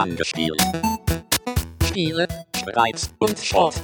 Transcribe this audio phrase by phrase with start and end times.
[0.00, 0.60] angespielt.
[1.84, 3.74] Spiele, Streit und Schrott.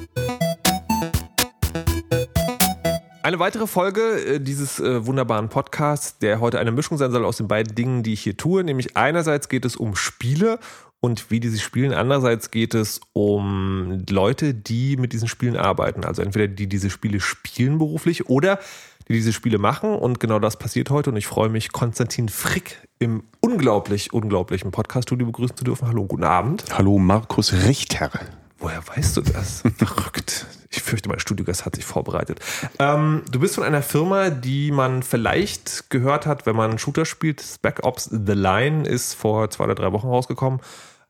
[3.22, 7.36] Eine weitere Folge äh, dieses äh, wunderbaren Podcasts, der heute eine Mischung sein soll aus
[7.36, 8.64] den beiden Dingen, die ich hier tue.
[8.64, 10.58] Nämlich einerseits geht es um Spiele
[11.00, 11.92] und wie die sich spielen.
[11.92, 16.04] Andererseits geht es um Leute, die mit diesen Spielen arbeiten.
[16.04, 18.58] Also entweder die diese Spiele spielen beruflich oder
[19.08, 19.94] die diese Spiele machen.
[19.94, 21.10] Und genau das passiert heute.
[21.10, 25.88] Und ich freue mich, Konstantin Frick im unglaublich, unglaublichen Podcast-Studio begrüßen zu dürfen.
[25.88, 26.64] Hallo, guten Abend.
[26.72, 28.10] Hallo Markus Richter.
[28.58, 29.62] Woher weißt du das?
[29.76, 30.46] Verrückt.
[30.70, 32.40] Ich fürchte, mein Studiogast hat sich vorbereitet.
[32.78, 37.42] Ähm, du bist von einer Firma, die man vielleicht gehört hat, wenn man Shooter spielt.
[37.42, 40.60] Spec Ops The Line ist vor zwei oder drei Wochen rausgekommen.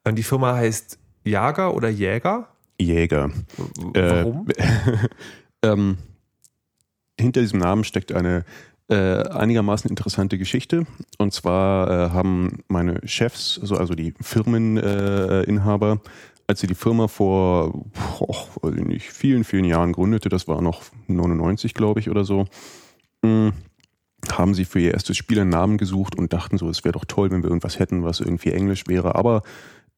[0.04, 2.48] Ähm, die Firma heißt Jager oder Jäger?
[2.80, 3.30] Jäger.
[3.94, 4.48] Warum?
[4.48, 5.08] Äh,
[5.62, 5.98] ähm,
[7.18, 8.44] hinter diesem Namen steckt eine
[8.88, 10.86] äh, einigermaßen interessante Geschichte.
[11.18, 16.00] Und zwar äh, haben meine Chefs, also, also die Firmeninhaber,
[16.46, 17.84] als sie die Firma vor
[18.62, 22.46] ich nicht, vielen, vielen Jahren gründete, das war noch 99, glaube ich, oder so,
[23.22, 23.52] mh,
[24.30, 27.04] haben sie für ihr erstes Spiel einen Namen gesucht und dachten so, es wäre doch
[27.04, 29.42] toll, wenn wir irgendwas hätten, was irgendwie Englisch wäre, aber,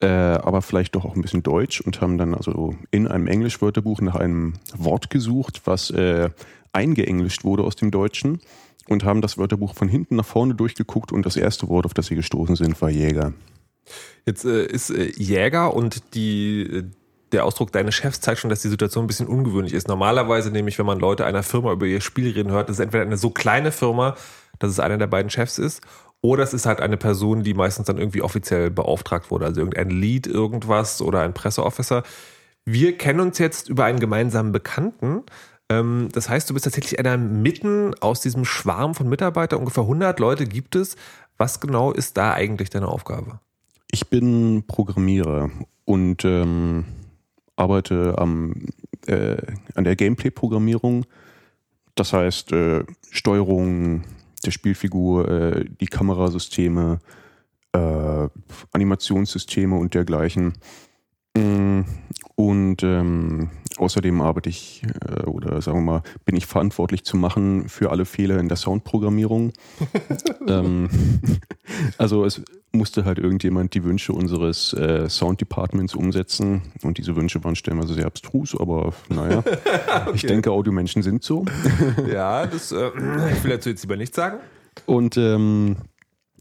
[0.01, 4.01] äh, aber vielleicht doch auch ein bisschen Deutsch und haben dann also in einem Englischwörterbuch
[4.01, 6.31] nach einem Wort gesucht, was äh,
[6.73, 8.41] eingeenglischt wurde aus dem Deutschen
[8.89, 12.07] und haben das Wörterbuch von hinten nach vorne durchgeguckt und das erste Wort, auf das
[12.07, 13.33] sie gestoßen sind, war Jäger.
[14.27, 16.85] Jetzt äh, ist äh, Jäger und die, äh,
[17.33, 19.89] der Ausdruck deines Chefs zeigt schon, dass die Situation ein bisschen ungewöhnlich ist.
[19.89, 23.03] Normalerweise nämlich, wenn man Leute einer Firma über ihr Spiel reden hört, ist es entweder
[23.05, 24.17] eine so kleine Firma,
[24.59, 25.83] dass es einer der beiden Chefs ist,
[26.21, 29.91] oder es ist halt eine Person, die meistens dann irgendwie offiziell beauftragt wurde, also irgendein
[29.91, 32.03] Lead irgendwas oder ein Presseofficer.
[32.65, 35.23] Wir kennen uns jetzt über einen gemeinsamen Bekannten.
[35.69, 39.59] Ähm, das heißt, du bist tatsächlich einer mitten aus diesem Schwarm von Mitarbeitern.
[39.59, 40.97] Ungefähr 100 Leute gibt es.
[41.37, 43.41] Was genau ist da eigentlich deine Aufgabe?
[43.91, 45.51] Ich bin Programmierer
[45.85, 46.85] und ähm,
[47.57, 48.67] arbeite am,
[49.07, 49.37] äh,
[49.75, 51.07] an der Gameplay-Programmierung.
[51.95, 54.05] Das heißt, äh, Steuerung
[54.45, 57.01] der Spielfigur, äh, die Kamerasysteme,
[57.73, 58.29] äh,
[58.73, 60.55] Animationssysteme und dergleichen.
[61.39, 61.85] Mm,
[62.37, 67.69] Und ähm, außerdem arbeite ich, äh, oder sagen wir mal, bin ich verantwortlich zu machen
[67.69, 69.53] für alle Fehler in der Soundprogrammierung.
[70.47, 70.89] ähm,
[71.99, 77.43] also es musste halt irgendjemand die Wünsche unseres äh, Sound Departments umsetzen und diese Wünsche
[77.43, 79.43] waren stellenweise sehr abstrus, aber naja,
[80.15, 81.45] ich denke, Audiomenschen sind so.
[82.09, 82.91] Ja, das, äh,
[83.33, 84.39] ich will dazu jetzt lieber nichts sagen.
[84.87, 85.77] Und ähm,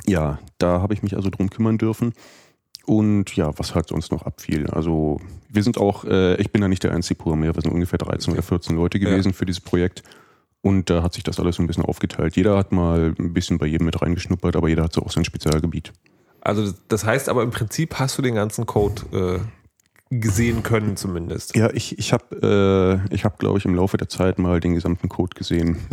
[0.05, 2.13] ja, da habe ich mich also drum kümmern dürfen.
[2.87, 4.67] Und ja, was halt sonst noch abfiel.
[4.67, 7.99] Also wir sind auch, äh, ich bin da nicht der einzige Programmierer, wir sind ungefähr
[7.99, 10.03] 13 oder 14 Leute gewesen für dieses Projekt.
[10.61, 12.37] Und da hat sich das alles so ein bisschen aufgeteilt.
[12.37, 15.25] Jeder hat mal ein bisschen bei jedem mit reingeschnuppert, aber jeder hat so auch sein
[15.25, 15.91] Spezialgebiet.
[16.39, 19.39] Also das heißt aber im Prinzip hast du den ganzen Code äh,
[20.09, 21.55] gesehen können zumindest.
[21.55, 24.73] Ja, ich, ich habe, äh, ich hab, glaube ich, im Laufe der Zeit mal den
[24.75, 25.77] gesamten Code gesehen.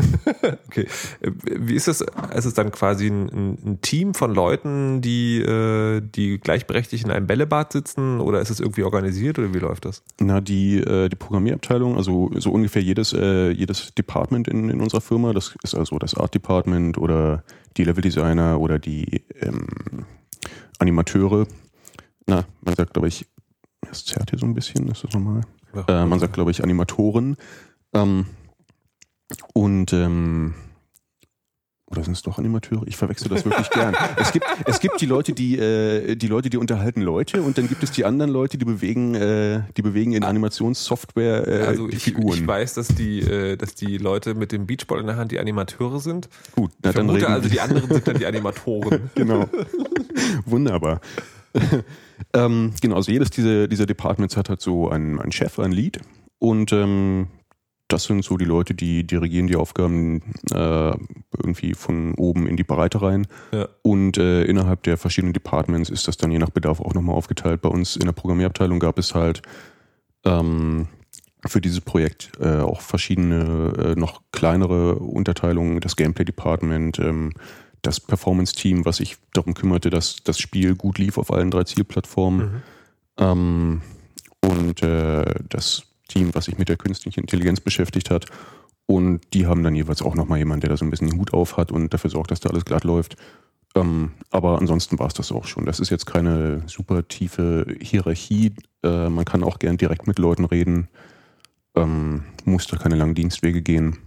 [0.69, 0.87] Okay.
[1.21, 2.01] Äh, Wie ist es?
[2.01, 7.11] Ist es dann quasi ein, ein- ein Team von Leuten, die, äh, die gleichberechtigt in
[7.13, 10.03] einem Bällebad sitzen oder ist es irgendwie organisiert oder wie läuft das?
[10.21, 15.01] Na, die, äh, die Programmierabteilung, also so ungefähr jedes, äh, jedes Department in, in unserer
[15.01, 17.45] Firma, das ist also das Art Department oder
[17.77, 19.67] die Level Designer oder die ähm,
[20.79, 21.47] Animateure.
[22.27, 23.27] Na, man sagt, glaube ich,
[23.91, 25.43] es zerrt hier so ein bisschen, ist das normal?
[25.89, 27.37] Äh, man sagt, glaube ich, Animatoren.
[27.93, 28.27] Ähm,
[29.53, 30.55] und ähm,
[31.95, 32.83] oder sind es doch Animateure?
[32.87, 33.95] Ich verwechsel das wirklich gern.
[34.17, 37.69] Es gibt, es gibt die Leute, die, äh, die Leute, die unterhalten Leute und dann
[37.69, 41.97] gibt es die anderen Leute, die bewegen, äh, die bewegen in Animationssoftware äh, also die
[41.97, 42.39] ich, Figuren.
[42.39, 45.39] ich weiß, dass die, äh, dass die Leute mit dem Beachball in der Hand die
[45.39, 46.29] Animateure sind.
[46.53, 49.11] Gut, na, Ich dann reden also, die anderen sind dann die Animatoren.
[49.15, 49.49] genau.
[50.47, 51.01] Wunderbar.
[52.35, 56.01] ähm, genau, also jedes dieser, dieser Departments hat halt so einen, einen Chef, ein Lead
[56.39, 57.29] und ähm,
[57.89, 60.23] das sind so die Leute, die dirigieren die Aufgaben
[60.53, 60.93] äh,
[61.37, 63.27] irgendwie von oben in die Breite rein.
[63.53, 63.69] Ja.
[63.83, 67.61] Und äh, innerhalb der verschiedenen Departments ist das dann je nach Bedarf auch nochmal aufgeteilt.
[67.61, 69.43] Bei uns in der Programmierabteilung gab es halt
[70.25, 70.89] ähm,
[71.47, 77.33] für dieses Projekt äh, auch verschiedene, äh, noch kleinere Unterteilungen, das Gameplay Department, ähm,
[77.87, 82.63] das Performance-Team, was sich darum kümmerte, dass das Spiel gut lief auf allen drei Zielplattformen.
[83.19, 83.83] Ähm,
[84.41, 88.27] und äh, das Team, was sich mit der künstlichen Intelligenz beschäftigt hat.
[88.87, 91.33] Und die haben dann jeweils auch nochmal jemanden, der da so ein bisschen den Hut
[91.33, 93.17] auf hat und dafür sorgt, dass da alles glatt läuft.
[93.75, 95.65] Ähm, aber ansonsten war es das auch schon.
[95.65, 98.55] Das ist jetzt keine super tiefe Hierarchie.
[98.83, 100.89] Äh, man kann auch gern direkt mit Leuten reden.
[101.75, 103.99] Ähm, muss da keine langen Dienstwege gehen.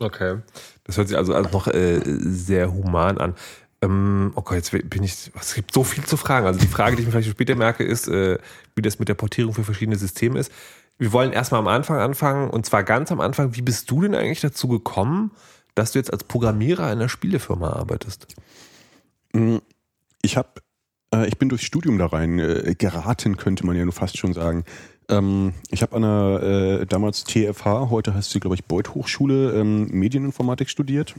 [0.00, 0.38] Okay.
[0.84, 3.34] Das hört sich also, also noch äh, sehr human an.
[3.82, 5.30] Ähm, okay, jetzt bin ich.
[5.38, 6.46] Es gibt so viel zu fragen.
[6.46, 8.38] Also die Frage, die ich mir vielleicht später merke, ist, äh,
[8.74, 10.50] wie das mit der Portierung für verschiedene Systeme ist.
[10.98, 13.54] Wir wollen erstmal am Anfang anfangen und zwar ganz am Anfang.
[13.54, 15.32] Wie bist du denn eigentlich dazu gekommen,
[15.74, 18.34] dass du jetzt als Programmierer einer Spielefirma arbeitest?
[20.22, 20.48] Ich habe,
[21.14, 24.34] äh, ich bin durchs Studium da rein äh, geraten, könnte man ja nur fast schon
[24.34, 24.64] sagen.
[25.10, 29.52] Ähm, ich habe an der äh, damals TFH, heute heißt sie glaube ich Beuth Hochschule,
[29.52, 31.14] ähm, Medieninformatik studiert.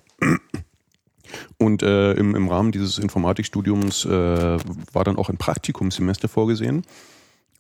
[1.58, 4.58] Und äh, im, im Rahmen dieses Informatikstudiums äh,
[4.92, 6.84] war dann auch ein Praktikumssemester vorgesehen.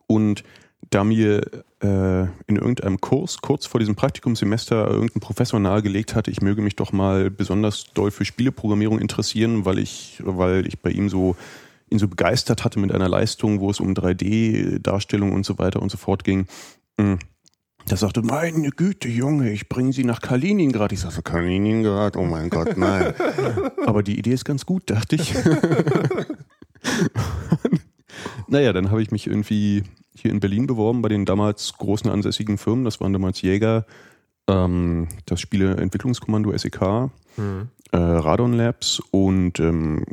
[0.08, 0.44] Und
[0.90, 1.42] da mir
[1.82, 6.76] äh, in irgendeinem Kurs kurz vor diesem Praktikumssemester irgendein Professor nahegelegt hatte, ich möge mich
[6.76, 11.36] doch mal besonders doll für Spieleprogrammierung interessieren, weil ich, weil ich bei ihm so
[11.92, 15.92] ihn so begeistert hatte mit einer Leistung, wo es um 3D-Darstellung und so weiter und
[15.92, 16.48] so fort ging.
[16.98, 17.16] Mm.
[17.88, 20.92] Da sagte, meine Güte, Junge, ich bringe sie nach Kaliningrad.
[20.92, 23.14] Ich sagte, Kaliningrad, oh mein Gott, nein.
[23.86, 25.34] Aber die Idee ist ganz gut, dachte ich.
[28.48, 29.84] naja, dann habe ich mich irgendwie
[30.16, 32.86] hier in Berlin beworben bei den damals großen ansässigen Firmen.
[32.86, 33.86] Das waren damals Jäger,
[34.48, 37.70] ähm, das Spieleentwicklungskommando SEK, mhm.
[37.92, 40.06] äh, Radon Labs und ähm,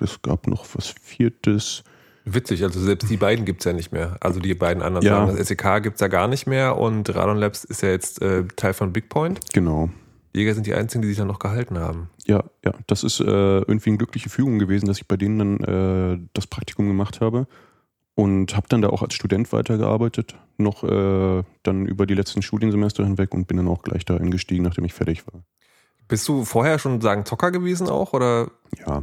[0.00, 1.84] es gab noch was Viertes.
[2.24, 4.16] Witzig, also selbst die beiden gibt es ja nicht mehr.
[4.20, 5.26] Also die beiden anderen ja.
[5.26, 5.36] Sachen.
[5.36, 8.44] Das SEK gibt es ja gar nicht mehr und Radon Labs ist ja jetzt äh,
[8.56, 9.40] Teil von Bigpoint.
[9.52, 9.90] Genau.
[10.34, 12.08] Jäger sind die einzigen, die sich dann noch gehalten haben.
[12.26, 12.72] Ja, ja.
[12.86, 16.46] Das ist äh, irgendwie eine glückliche Fügung gewesen, dass ich bei denen dann äh, das
[16.46, 17.46] Praktikum gemacht habe
[18.14, 23.04] und habe dann da auch als Student weitergearbeitet, noch äh, dann über die letzten Studiensemester
[23.04, 25.42] hinweg und bin dann auch gleich da eingestiegen, nachdem ich fertig war.
[26.08, 28.50] Bist du vorher schon sagen Zocker gewesen auch oder?
[28.78, 29.02] Ja.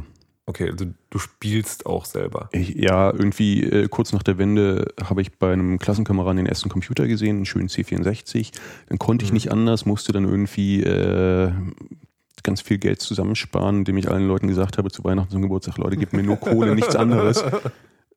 [0.50, 2.48] Okay, also du spielst auch selber.
[2.50, 6.68] Ich, ja, irgendwie äh, kurz nach der Wende habe ich bei einem Klassenkameraden den ersten
[6.68, 8.50] Computer gesehen, einen schönen C64.
[8.88, 9.34] Dann konnte ich mhm.
[9.34, 11.52] nicht anders, musste dann irgendwie äh,
[12.42, 15.96] ganz viel Geld zusammensparen, indem ich allen Leuten gesagt habe zu Weihnachten zum Geburtstag, Leute,
[15.96, 17.44] gebt mir nur Kohle, nichts anderes.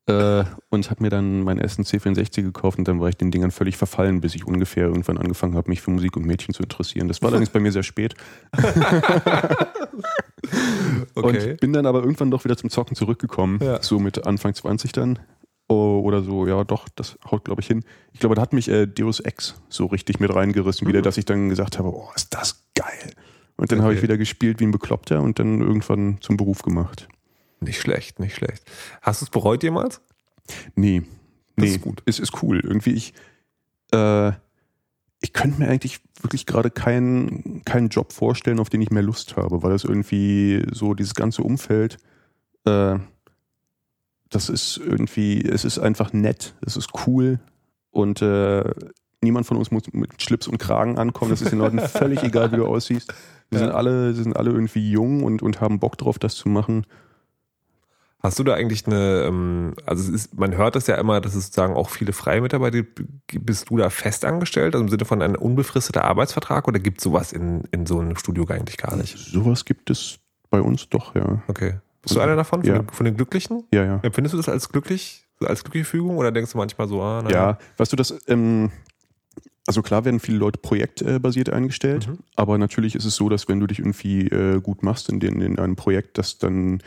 [0.08, 3.52] Äh, und habe mir dann meinen ersten C64 gekauft und dann war ich den Dingern
[3.52, 7.08] völlig verfallen, bis ich ungefähr irgendwann angefangen habe, mich für Musik und Mädchen zu interessieren.
[7.08, 8.16] Das war allerdings bei mir sehr spät.
[11.16, 11.52] okay.
[11.52, 13.82] Und bin dann aber irgendwann doch wieder zum Zocken zurückgekommen, ja.
[13.82, 15.20] so mit Anfang 20 dann.
[15.70, 17.84] Oh, oder so, ja doch, das haut glaube ich hin.
[18.12, 20.90] Ich glaube, da hat mich äh, Deus Ex so richtig mit reingerissen, mhm.
[20.90, 23.14] wieder, dass ich dann gesagt habe, oh, ist das geil.
[23.56, 23.86] Und dann okay.
[23.86, 27.08] habe ich wieder gespielt wie ein Bekloppter und dann irgendwann zum Beruf gemacht.
[27.62, 28.64] Nicht schlecht, nicht schlecht.
[29.02, 30.02] Hast du es bereut jemals?
[30.76, 31.04] Nee.
[31.56, 32.04] Das nee, ist gut.
[32.06, 32.60] Es ist cool.
[32.60, 33.14] Irgendwie, ich,
[33.92, 34.32] äh,
[35.24, 39.38] ich könnte mir eigentlich wirklich gerade keinen, keinen Job vorstellen, auf den ich mehr Lust
[39.38, 41.98] habe, weil das irgendwie so dieses ganze Umfeld,
[42.66, 43.00] äh,
[44.30, 47.40] das ist irgendwie, es ist einfach nett, es ist cool
[47.92, 48.70] und äh,
[49.22, 51.32] niemand von uns muss mit Schlips und Kragen ankommen.
[51.32, 53.14] Das ist den Leuten völlig egal, wie du aussiehst.
[53.50, 53.66] Wir ja.
[53.66, 56.86] sind alle, sind alle irgendwie jung und, und haben Bock drauf, das zu machen.
[58.26, 61.48] Hast du da eigentlich eine, ähm, also ist, man hört das ja immer, dass es
[61.48, 63.46] sozusagen auch viele freie Mitarbeiter gibt.
[63.46, 67.04] Bist du da fest angestellt, also im Sinne von einem unbefristeten Arbeitsvertrag oder gibt es
[67.04, 69.18] sowas in, in so einem Studio eigentlich gar nicht?
[69.18, 71.44] Sowas gibt es bei uns doch, ja.
[71.50, 71.80] Okay.
[72.02, 72.80] Bist du einer davon, von, ja.
[72.80, 73.66] den, von den Glücklichen?
[73.74, 74.00] Ja, ja.
[74.04, 77.36] Empfindest du das als glücklich, als glückliche Fügung oder denkst du manchmal so, ah, naja.
[77.36, 78.72] Ja, weißt du, das, ähm,
[79.68, 82.20] also klar werden viele Leute projektbasiert eingestellt, mhm.
[82.38, 85.42] aber natürlich ist es so, dass wenn du dich irgendwie äh, gut machst in, den,
[85.42, 86.82] in einem Projekt, dass dann äh,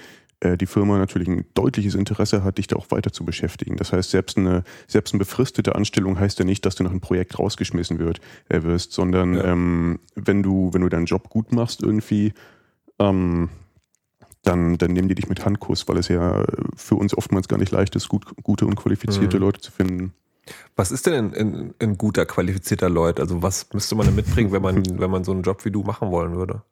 [0.45, 3.77] die Firma natürlich ein deutliches Interesse hat, dich da auch weiter zu beschäftigen.
[3.77, 7.01] Das heißt, selbst eine, selbst eine befristete Anstellung heißt ja nicht, dass du nach einem
[7.01, 9.45] Projekt rausgeschmissen wird, äh, wirst, sondern ja.
[9.45, 12.35] ähm, wenn du, wenn du deinen Job gut machst irgendwie,
[12.99, 13.49] ähm,
[14.43, 16.45] dann, dann nehmen die dich mit Handkuss, weil es ja
[16.77, 19.43] für uns oftmals gar nicht leicht ist, gut, gute und qualifizierte mhm.
[19.43, 20.13] Leute zu finden.
[20.77, 23.19] Was ist denn ein, ein, ein guter, qualifizierter Leut?
[23.19, 25.83] Also was müsste man denn mitbringen, wenn man, wenn man so einen Job wie du
[25.83, 26.63] machen wollen würde?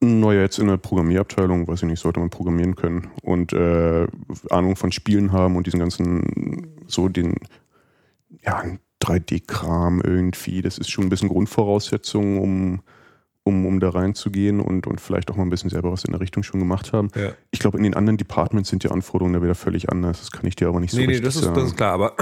[0.00, 4.06] Naja, jetzt in der Programmierabteilung, weiß ich nicht, sollte man programmieren können und äh,
[4.48, 7.34] Ahnung von Spielen haben und diesen ganzen, so den,
[8.42, 8.62] ja,
[9.02, 10.62] 3D-Kram irgendwie.
[10.62, 12.80] Das ist schon ein bisschen Grundvoraussetzung, um,
[13.42, 16.20] um, um da reinzugehen und, und vielleicht auch mal ein bisschen selber was in der
[16.20, 17.08] Richtung schon gemacht haben.
[17.16, 17.32] Ja.
[17.50, 20.20] Ich glaube, in den anderen Departments sind die Anforderungen da wieder völlig anders.
[20.20, 21.54] Das kann ich dir aber nicht so nee, richtig nee, das ist, sagen.
[21.56, 22.14] das ist klar, aber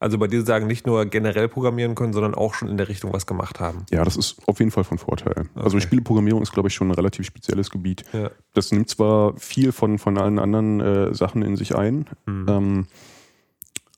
[0.00, 3.12] also bei dir sagen, nicht nur generell programmieren können, sondern auch schon in der Richtung
[3.12, 3.84] was gemacht haben.
[3.90, 5.34] Ja, das ist auf jeden Fall von Vorteil.
[5.36, 5.64] Also okay.
[5.64, 8.04] Also Spieleprogrammierung ist, glaube ich, schon ein relativ spezielles Gebiet.
[8.12, 8.30] Ja.
[8.54, 12.46] Das nimmt zwar viel von, von allen anderen äh, Sachen in sich ein, mhm.
[12.48, 12.86] ähm,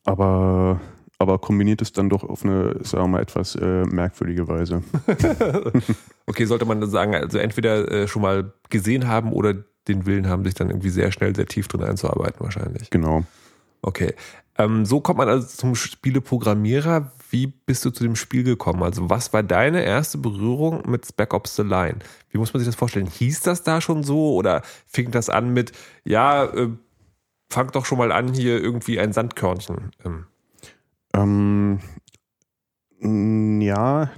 [0.04, 0.80] aber,
[1.18, 4.82] aber kombiniert es dann doch auf eine, sagen wir mal, etwas äh, merkwürdige Weise.
[6.26, 9.54] okay, sollte man sagen, also entweder äh, schon mal gesehen haben oder
[9.86, 12.88] den Willen haben, sich dann irgendwie sehr schnell, sehr tief drin einzuarbeiten, wahrscheinlich.
[12.88, 13.24] Genau.
[13.82, 14.14] Okay.
[14.60, 17.12] Ähm, so kommt man also zum Spieleprogrammierer.
[17.30, 18.82] Wie bist du zu dem Spiel gekommen?
[18.82, 22.00] Also was war deine erste Berührung mit Spec Ops The Line?
[22.28, 23.06] Wie muss man sich das vorstellen?
[23.06, 25.72] Hieß das da schon so oder fing das an mit,
[26.04, 26.68] ja, äh,
[27.48, 29.92] fang doch schon mal an, hier irgendwie ein Sandkörnchen?
[30.04, 31.80] Ähm.
[33.00, 34.10] Ähm, ja,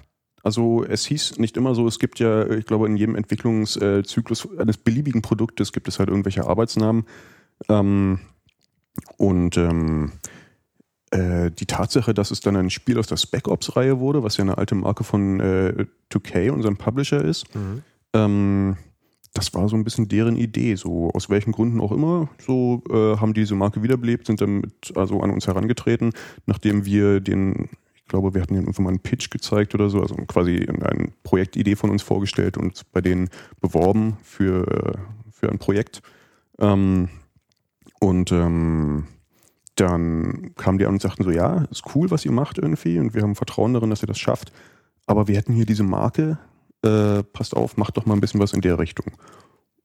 [0.42, 4.76] also es hieß nicht immer so, es gibt ja, ich glaube, in jedem Entwicklungszyklus eines
[4.76, 7.06] beliebigen Produktes gibt es halt irgendwelche Arbeitsnamen.
[7.68, 8.18] Ähm,
[9.16, 10.12] und ähm,
[11.10, 14.42] äh, die Tatsache, dass es dann ein Spiel aus der Spec Ops-Reihe wurde, was ja
[14.42, 17.82] eine alte Marke von äh, 2K, unserem Publisher ist, Mhm.
[18.14, 18.76] ähm,
[19.34, 22.28] das war so ein bisschen deren Idee, so aus welchen Gründen auch immer.
[22.38, 26.12] So äh, haben die diese Marke wiederbelebt, sind damit also an uns herangetreten,
[26.44, 30.02] nachdem wir den, ich glaube, wir hatten ihnen irgendwann mal einen Pitch gezeigt oder so,
[30.02, 33.30] also quasi eine Projektidee von uns vorgestellt und bei denen
[33.60, 34.98] beworben für, äh,
[35.30, 36.02] für ein Projekt.
[36.58, 37.08] Ähm,
[38.02, 39.06] und ähm,
[39.76, 43.14] dann kamen die an und sagten so, ja, ist cool, was ihr macht irgendwie und
[43.14, 44.52] wir haben Vertrauen darin, dass ihr das schafft.
[45.06, 46.36] Aber wir hätten hier diese Marke,
[46.84, 49.06] äh, passt auf, macht doch mal ein bisschen was in der Richtung.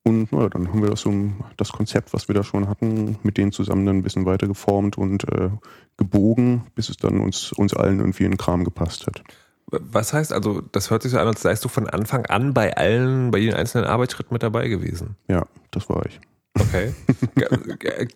[0.04, 1.14] Und naja, dann haben wir das so
[1.58, 4.98] das Konzept, was wir da schon hatten, mit denen zusammen dann ein bisschen weiter geformt
[4.98, 5.52] und äh,
[5.98, 9.22] gebogen, bis es dann uns, uns allen irgendwie in den Kram gepasst hat.
[9.68, 12.76] Was heißt also, das hört sich so an, als seist du von Anfang an bei
[12.76, 15.18] allen, bei jedem einzelnen Arbeitsschritt mit dabei gewesen.
[15.28, 16.20] Ja, das war ich.
[16.60, 16.94] Okay.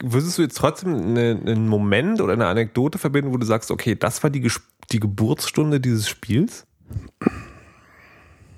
[0.04, 3.96] Würdest du jetzt trotzdem eine, einen Moment oder eine Anekdote verbinden, wo du sagst, okay,
[3.96, 6.66] das war die, Ges- die Geburtsstunde dieses Spiels?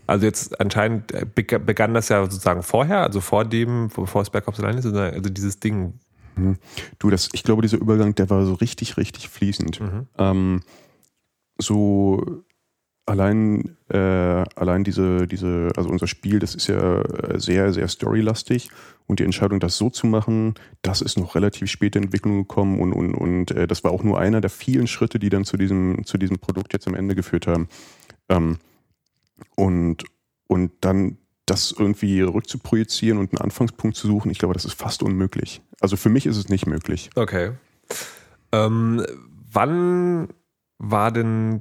[0.08, 4.30] Also jetzt anscheinend äh, beg- begann das ja sozusagen vorher, also vor dem, bevor es
[4.30, 6.00] Back Ops alleine ist, also dieses Ding.
[6.98, 9.80] Du, das, ich glaube, dieser Übergang, der war so richtig, richtig fließend.
[9.80, 10.08] Mhm.
[10.18, 10.62] Ähm,
[11.60, 12.44] so
[13.06, 18.70] allein, äh, allein diese, diese, also unser Spiel, das ist ja äh, sehr, sehr storylastig
[19.08, 22.80] und die Entscheidung, das so zu machen, das ist noch relativ spät in Entwicklung gekommen
[22.80, 25.58] und, und, und äh, das war auch nur einer der vielen Schritte, die dann zu
[25.58, 27.68] diesem, zu diesem Produkt jetzt am Ende geführt haben.
[28.30, 28.58] Ähm,
[29.56, 30.04] und,
[30.48, 35.04] und dann das irgendwie rückzuprojizieren und einen Anfangspunkt zu suchen, ich glaube, das ist fast
[35.04, 35.62] unmöglich.
[35.82, 37.10] Also für mich ist es nicht möglich.
[37.16, 37.52] Okay.
[38.54, 39.06] Ähm,
[39.52, 40.30] wann
[40.78, 41.60] war denn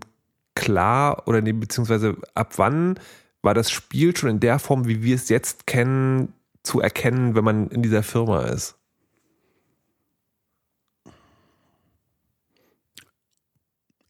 [0.55, 2.99] klar oder nee, beziehungsweise ab wann
[3.43, 6.33] war das Spiel schon in der Form, wie wir es jetzt kennen,
[6.63, 8.77] zu erkennen, wenn man in dieser Firma ist?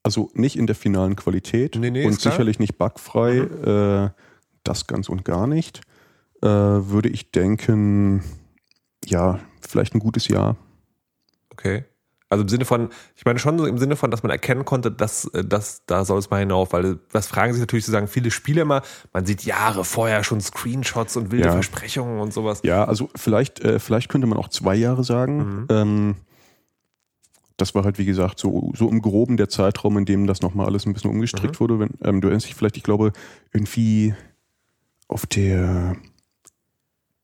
[0.03, 4.11] Also nicht in der finalen Qualität Nee, nee, und sicherlich nicht bugfrei, äh,
[4.65, 5.81] das ganz und gar nicht.
[6.43, 8.25] Äh, würde ich denken,
[9.05, 10.57] ja, vielleicht ein gutes Jahr.
[11.51, 11.85] Okay.
[12.33, 14.91] Also im Sinne von, ich meine schon so im Sinne von, dass man erkennen konnte,
[14.91, 18.31] dass, äh, dass da soll es mal hinauf, weil das fragen sich natürlich sozusagen viele
[18.31, 18.81] Spiele immer,
[19.13, 21.53] man sieht Jahre vorher schon Screenshots und wilde Ja.
[21.53, 22.63] Versprechungen und sowas.
[22.65, 25.37] Ja, also vielleicht, äh, vielleicht könnte man auch zwei Jahre sagen.
[25.37, 25.67] Mhm.
[25.69, 26.15] Ähm,
[27.59, 30.65] das war halt, wie gesagt, so, so im Groben der Zeitraum, in dem das nochmal
[30.65, 31.79] alles ein bisschen umgestrickt wurde.
[31.79, 33.13] Wenn, ähm, du erinnerst dich vielleicht, ich glaube,
[33.53, 34.15] irgendwie
[35.07, 35.97] auf der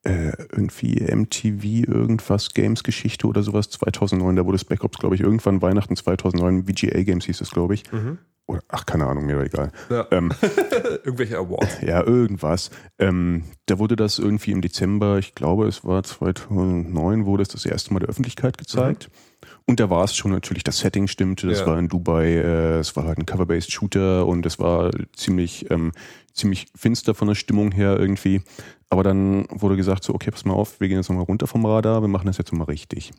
[0.05, 5.21] äh, irgendwie MTV irgendwas Games Geschichte oder sowas 2009, da wurde Spec Ops, glaube ich,
[5.21, 7.91] irgendwann Weihnachten 2009, VGA Games hieß es, glaube ich.
[7.93, 8.19] Mhm.
[8.47, 9.73] Oder, ach, keine Ahnung, mir egal.
[9.91, 10.07] Ja.
[10.11, 10.33] Ähm,
[11.05, 11.81] Irgendwelche Awards.
[11.83, 12.71] ja, irgendwas.
[12.99, 17.67] Ähm, da wurde das irgendwie im Dezember, ich glaube, es war 2009, wurde es das
[17.67, 19.11] erste Mal der Öffentlichkeit gezeigt.
[19.67, 21.67] Und da war es schon natürlich, das Setting stimmte, das Ja.
[21.67, 25.93] war in Dubai, äh, es war halt ein Cover-Based Shooter und es war ziemlich, ähm,
[26.33, 28.41] ziemlich finster von der Stimmung her irgendwie.
[28.91, 31.65] Aber dann wurde gesagt, so, okay, pass mal auf, wir gehen jetzt nochmal runter vom
[31.67, 33.13] Radar, wir machen das jetzt mal richtig.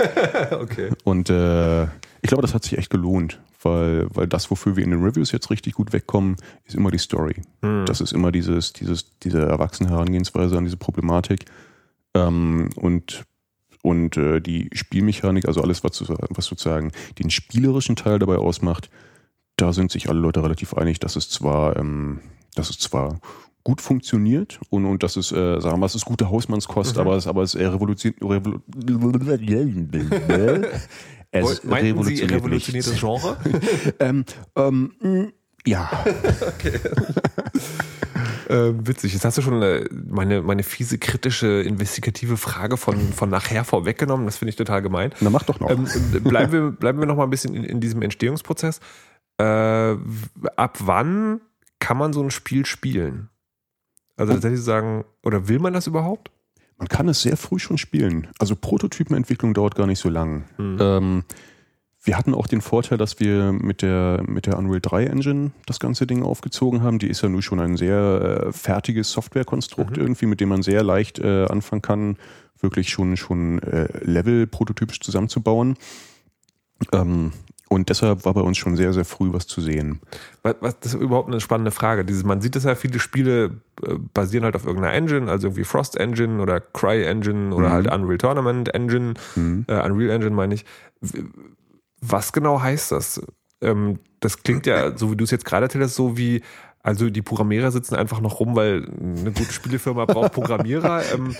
[0.50, 0.90] okay.
[1.04, 4.90] Und äh, ich glaube, das hat sich echt gelohnt, weil, weil das, wofür wir in
[4.90, 7.36] den Reviews jetzt richtig gut wegkommen, ist immer die Story.
[7.62, 7.86] Hm.
[7.86, 11.44] Das ist immer dieses, dieses, diese erwachsene Herangehensweise an diese Problematik.
[12.14, 13.24] Ähm, und
[13.82, 18.90] und äh, die Spielmechanik, also alles, was, was sozusagen den spielerischen Teil dabei ausmacht,
[19.56, 22.20] da sind sich alle Leute relativ einig, dass es zwar, ähm,
[22.54, 23.20] dass es zwar
[23.64, 27.00] gut funktioniert und, und dass es, äh, sagen wir mal, es ist gute Hausmannskost, Mhm.
[27.00, 28.60] aber es, aber es äh, revolutioniert, revolu
[31.30, 33.00] es Meinten Sie revolutioniert revolutioniert das.
[33.00, 33.36] Genre?
[34.00, 34.24] Ähm,
[34.56, 35.32] ähm,
[35.66, 35.90] ja.
[38.48, 39.14] Äh, witzig.
[39.14, 44.26] Jetzt hast du schon äh, meine, meine fiese, kritische, investigative Frage von, von nachher vorweggenommen.
[44.26, 45.12] Das finde ich total gemein.
[45.20, 45.70] Na, mach doch noch.
[45.70, 45.86] Ähm,
[46.22, 48.80] bleiben, wir, bleiben wir noch mal ein bisschen in, in diesem Entstehungsprozess.
[49.38, 49.44] Äh,
[50.56, 51.40] ab wann
[51.78, 53.28] kann man so ein Spiel spielen?
[54.22, 56.30] Also tatsächlich sagen, oder will man das überhaupt?
[56.78, 58.28] Man kann es sehr früh schon spielen.
[58.38, 60.44] Also Prototypenentwicklung dauert gar nicht so lang.
[60.58, 60.78] Mhm.
[60.80, 61.24] Ähm,
[62.04, 65.78] wir hatten auch den Vorteil, dass wir mit der, mit der Unreal 3 Engine das
[65.78, 66.98] ganze Ding aufgezogen haben.
[66.98, 70.02] Die ist ja nun schon ein sehr äh, fertiges Softwarekonstrukt Mhm.
[70.02, 72.16] irgendwie, mit dem man sehr leicht äh, anfangen kann,
[72.60, 75.76] wirklich schon, schon äh, Level prototypisch zusammenzubauen.
[76.92, 77.30] Ähm,
[77.72, 80.00] und deshalb war bei uns schon sehr, sehr früh was zu sehen.
[80.42, 82.04] Was, was, das ist überhaupt eine spannende Frage.
[82.04, 85.64] Dieses, man sieht es ja, viele Spiele äh, basieren halt auf irgendeiner Engine, also irgendwie
[85.64, 87.72] Frost Engine oder Cry Engine oder Mhm.
[87.72, 89.64] halt Unreal Tournament Engine, Mhm.
[89.68, 90.64] äh, Unreal Engine meine ich.
[92.00, 93.22] Was genau heißt das?
[93.60, 96.42] Ähm, das klingt ja, so wie du es jetzt gerade erzählt hast, so wie,
[96.82, 101.02] also die Programmierer sitzen einfach noch rum, weil eine gute Spielefirma braucht Programmierer.
[101.14, 101.34] ähm,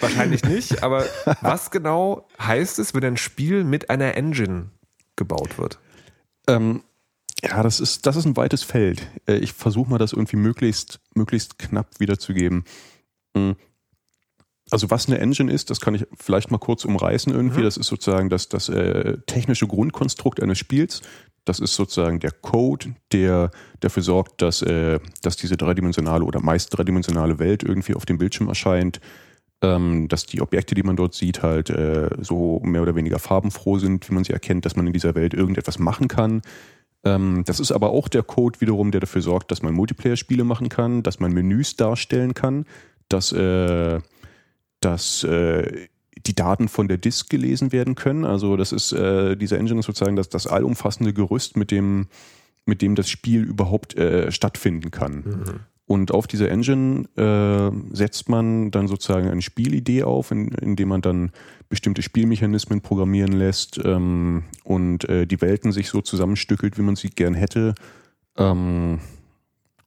[0.00, 1.04] wahrscheinlich nicht, aber
[1.40, 4.70] was genau heißt es, wenn ein Spiel mit einer Engine
[5.16, 5.78] gebaut wird?
[6.48, 6.82] Ähm,
[7.42, 9.08] ja, das ist, das ist ein weites Feld.
[9.26, 12.64] Äh, Ich versuche mal, das irgendwie möglichst, möglichst knapp wiederzugeben.
[13.34, 13.52] Mm.
[14.70, 17.60] Also was eine Engine ist, das kann ich vielleicht mal kurz umreißen irgendwie.
[17.60, 17.64] Mhm.
[17.64, 21.02] Das ist sozusagen das, das äh, technische Grundkonstrukt eines Spiels.
[21.44, 23.50] Das ist sozusagen der Code, der
[23.80, 28.48] dafür sorgt, dass, äh, dass diese dreidimensionale oder meist dreidimensionale Welt irgendwie auf dem Bildschirm
[28.48, 29.00] erscheint.
[29.62, 33.78] Ähm, dass die Objekte, die man dort sieht, halt äh, so mehr oder weniger farbenfroh
[33.78, 36.42] sind, wie man sie erkennt, dass man in dieser Welt irgendetwas machen kann.
[37.04, 40.68] Ähm, das ist aber auch der Code wiederum, der dafür sorgt, dass man Multiplayer-Spiele machen
[40.68, 42.66] kann, dass man Menüs darstellen kann,
[43.08, 44.00] dass, äh,
[44.80, 45.88] dass äh,
[46.26, 48.24] die Daten von der Disk gelesen werden können.
[48.24, 52.08] Also das ist äh, dieser Engine ist sozusagen das, das allumfassende Gerüst, mit dem,
[52.66, 55.64] mit dem das Spiel überhaupt äh, stattfinden kann.
[55.86, 61.02] Und auf dieser Engine äh, setzt man dann sozusagen eine Spielidee auf, in, indem man
[61.02, 61.32] dann
[61.68, 67.10] bestimmte Spielmechanismen programmieren lässt ähm, und äh, die Welten sich so zusammenstückelt, wie man sie
[67.10, 67.74] gern hätte.
[68.36, 69.00] Ähm,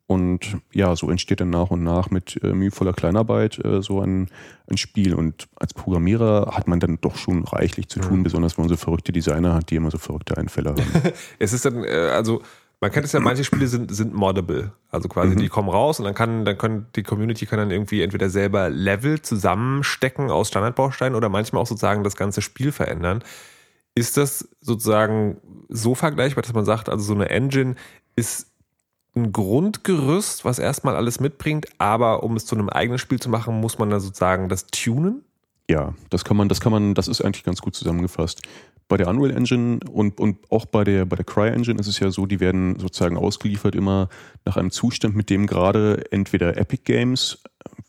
[0.08, 4.30] und ja, so entsteht dann nach und nach mit äh, mühevoller Kleinarbeit äh, so ein,
[4.70, 5.16] ein Spiel.
[5.16, 8.78] Und als Programmierer hat man dann doch schon reichlich zu tun, besonders wenn man so
[8.78, 10.84] verrückte Designer hat, die immer so verrückte Einfälle haben.
[11.40, 12.44] Es ist dann, äh, also
[12.86, 14.72] man kennt es ja, manche Spiele sind, sind moddable.
[14.92, 15.40] Also quasi, Mhm.
[15.40, 18.70] die kommen raus und dann kann, dann können die Community kann dann irgendwie entweder selber
[18.70, 23.24] Level zusammenstecken aus Standardbausteinen oder manchmal auch sozusagen das ganze Spiel verändern.
[23.96, 25.38] Ist das sozusagen
[25.70, 27.76] so vergleichbar, dass man sagt, also so eine Engine
[28.16, 28.52] ist
[29.16, 33.60] ein Grundgerüst, was erstmal alles mitbringt, aber um es zu einem eigenen Spiel zu machen,
[33.62, 35.24] muss man da sozusagen das tunen?
[35.70, 38.42] Ja, das kann man, das kann man, das ist eigentlich ganz gut zusammengefasst.
[38.88, 42.00] Bei der Unreal Engine und, und auch bei der, bei der Cry Engine ist es
[42.00, 44.10] ja so, die werden sozusagen ausgeliefert immer
[44.46, 47.42] nach einem Zustand, mit dem gerade entweder Epic Games,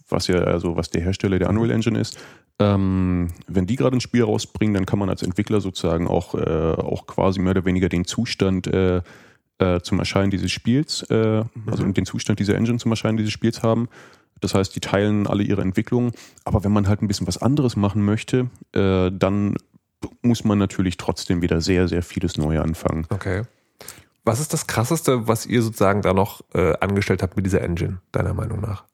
[0.08, 2.18] was ja also was der Hersteller der Unreal Engine ist,
[2.58, 6.72] ähm, wenn die gerade ein Spiel rausbringen, dann kann man als Entwickler sozusagen auch, äh,
[6.72, 9.02] auch quasi mehr oder weniger den Zustand äh,
[9.58, 13.62] äh, zum Erscheinen dieses Spiels, äh, also den Zustand dieser Engine zum Erscheinen dieses Spiels
[13.62, 13.88] haben.
[14.40, 16.12] Das heißt, die teilen alle ihre Entwicklung.
[16.44, 19.56] Aber wenn man halt ein bisschen was anderes machen möchte, äh, dann
[20.22, 23.06] muss man natürlich trotzdem wieder sehr, sehr vieles neu anfangen.
[23.10, 23.42] Okay.
[24.24, 28.00] Was ist das Krasseste, was ihr sozusagen da noch äh, angestellt habt mit dieser Engine,
[28.10, 28.84] deiner Meinung nach?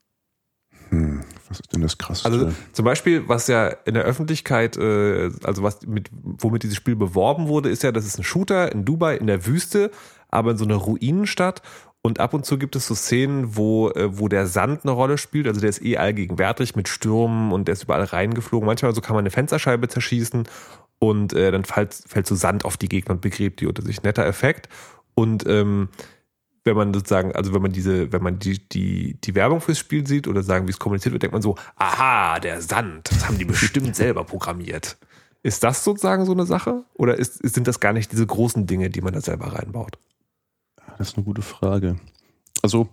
[0.90, 2.30] Hm, was ist denn das Krasseste?
[2.30, 6.96] Also zum Beispiel, was ja in der Öffentlichkeit, äh, also was mit, womit dieses Spiel
[6.96, 9.90] beworben wurde, ist ja, das ist ein Shooter in Dubai in der Wüste,
[10.28, 11.62] aber in so einer Ruinenstadt.
[12.04, 15.16] Und ab und zu gibt es so Szenen, wo, äh, wo der Sand eine Rolle
[15.16, 15.46] spielt.
[15.46, 18.66] Also der ist eh allgegenwärtig mit Stürmen und der ist überall reingeflogen.
[18.66, 20.46] Manchmal so kann man eine Fensterscheibe zerschießen
[21.02, 24.04] und äh, dann fällt, fällt so Sand auf die Gegner und begräbt die unter sich.
[24.04, 24.68] Netter Effekt.
[25.16, 25.88] Und ähm,
[26.62, 30.06] wenn man sozusagen, also wenn man diese, wenn man die, die, die Werbung fürs Spiel
[30.06, 33.36] sieht oder sagen, wie es kommuniziert wird, denkt man so, aha, der Sand, das haben
[33.36, 34.96] die bestimmt selber programmiert.
[35.42, 36.84] Ist das sozusagen so eine Sache?
[36.94, 39.98] Oder ist, sind das gar nicht diese großen Dinge, die man da selber reinbaut?
[40.98, 41.96] Das ist eine gute Frage.
[42.62, 42.88] Also,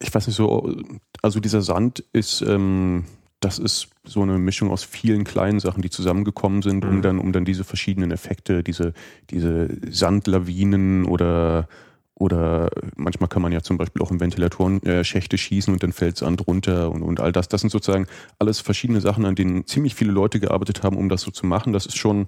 [0.00, 0.76] ich weiß nicht so,
[1.22, 3.04] also dieser Sand ist, ähm,
[3.40, 7.02] das ist so eine Mischung aus vielen kleinen Sachen, die zusammengekommen sind, um Mhm.
[7.02, 8.92] dann, um dann diese verschiedenen Effekte, diese,
[9.30, 11.68] diese Sandlawinen oder
[12.14, 16.46] oder manchmal kann man ja zum Beispiel auch in Ventilatoren-Schächte schießen und dann fällt Sand
[16.46, 17.48] runter und, und all das.
[17.48, 18.06] Das sind sozusagen
[18.38, 21.72] alles verschiedene Sachen, an denen ziemlich viele Leute gearbeitet haben, um das so zu machen.
[21.72, 22.26] Das ist schon,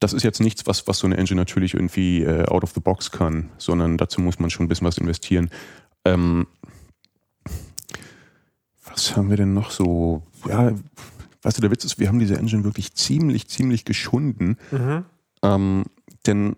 [0.00, 2.80] das ist jetzt nichts, was, was so eine Engine natürlich irgendwie äh, out of the
[2.80, 5.48] box kann, sondern dazu muss man schon ein bisschen was investieren.
[6.04, 6.48] Ähm,
[8.94, 10.22] was haben wir denn noch so?
[10.48, 10.72] Ja,
[11.42, 14.56] weißt du, der Witz ist, wir haben diese Engine wirklich ziemlich, ziemlich geschunden.
[15.42, 15.84] Ähm,
[16.26, 16.56] denn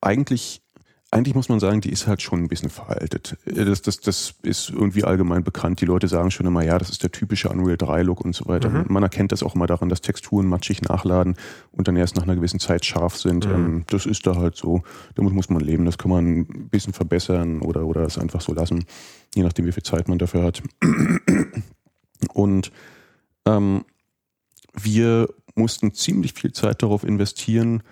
[0.00, 0.62] eigentlich,
[1.10, 3.38] eigentlich muss man sagen, die ist halt schon ein bisschen veraltet.
[3.46, 5.80] Das, das, das ist irgendwie allgemein bekannt.
[5.80, 8.68] Die Leute sagen schon immer, ja, das ist der typische Unreal 3-Look und so weiter.
[8.68, 8.86] Mhm.
[8.88, 11.36] Man erkennt das auch immer daran, dass Texturen matschig nachladen
[11.72, 13.46] und dann erst nach einer gewissen Zeit scharf sind.
[13.46, 13.54] Mhm.
[13.54, 14.82] Ähm, das ist da halt so.
[15.14, 15.86] Damit muss man leben.
[15.86, 18.84] Das kann man ein bisschen verbessern oder, oder es einfach so lassen,
[19.34, 20.62] je nachdem, wie viel Zeit man dafür hat.
[22.34, 22.70] Und
[23.46, 23.84] ähm,
[24.74, 27.82] wir mussten ziemlich viel Zeit darauf investieren,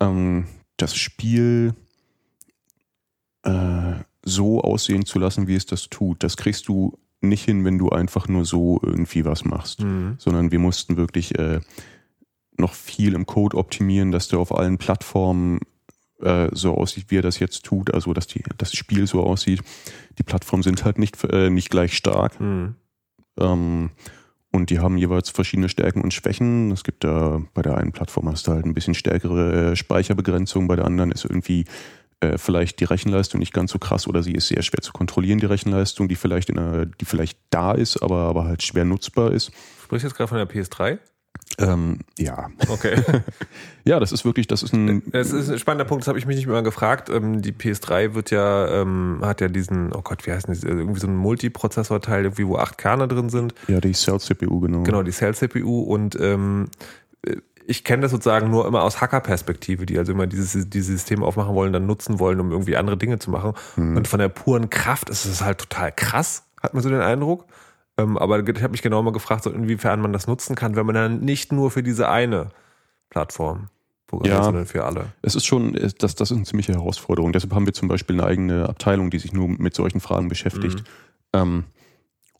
[0.00, 1.74] ähm, das Spiel
[3.48, 6.22] äh, so aussehen zu lassen, wie es das tut.
[6.22, 10.16] Das kriegst du nicht hin, wenn du einfach nur so irgendwie was machst, Mhm.
[10.18, 11.60] sondern wir mussten wirklich äh,
[12.56, 15.60] noch viel im Code optimieren, dass der auf allen Plattformen
[16.20, 19.62] äh, so aussieht, wie er das jetzt tut, also dass die, das Spiel so aussieht.
[20.18, 22.40] Die Plattformen sind halt nicht, äh, nicht gleich stark.
[22.40, 22.74] Mhm.
[23.38, 23.90] Ähm,
[24.50, 26.72] und die haben jeweils verschiedene Stärken und Schwächen.
[26.72, 30.66] Es gibt da bei der einen Plattform hast du halt ein bisschen stärkere äh, Speicherbegrenzung,
[30.68, 31.64] bei der anderen ist irgendwie
[32.20, 35.38] äh, vielleicht die Rechenleistung nicht ganz so krass oder sie ist sehr schwer zu kontrollieren,
[35.38, 39.32] die Rechenleistung, die vielleicht in einer, die vielleicht da ist, aber, aber halt schwer nutzbar
[39.32, 39.52] ist.
[39.84, 40.98] Sprichst du jetzt gerade von der PS3?
[41.58, 42.48] Ähm, ja.
[42.68, 43.02] Okay.
[43.84, 45.02] ja, das ist wirklich, das ist ein.
[45.10, 47.08] Das ist ein spannender Punkt, das habe ich mich nicht mehr gefragt.
[47.08, 50.62] Ähm, die PS3 wird ja, ähm, hat ja diesen, oh Gott, wie heißt das?
[50.62, 53.54] Irgendwie so ein Multiprozessorteil, irgendwie, wo acht Kerne drin sind.
[53.66, 54.82] Ja, die Cell-CPU, genau.
[54.82, 56.68] Genau, die Cell-CPU und ähm,
[57.68, 61.54] ich kenne das sozusagen nur immer aus Hacker-Perspektive, die also immer dieses, dieses System aufmachen
[61.54, 63.52] wollen, dann nutzen wollen, um irgendwie andere Dinge zu machen.
[63.74, 63.96] Hm.
[63.96, 67.44] Und von der puren Kraft ist es halt total krass, hat man so den Eindruck.
[67.98, 70.86] Ähm, aber ich habe mich genau mal gefragt, so inwiefern man das nutzen kann, wenn
[70.86, 72.48] man dann nicht nur für diese eine
[73.10, 73.68] Plattform
[74.06, 74.44] programmiert, Ja.
[74.44, 75.12] sondern für alle.
[75.20, 77.32] Es ist schon, es- das, das ist eine ziemliche Herausforderung.
[77.32, 80.84] Deshalb haben wir zum Beispiel eine eigene Abteilung, die sich nur mit solchen Fragen beschäftigt.
[81.34, 81.64] Ähm,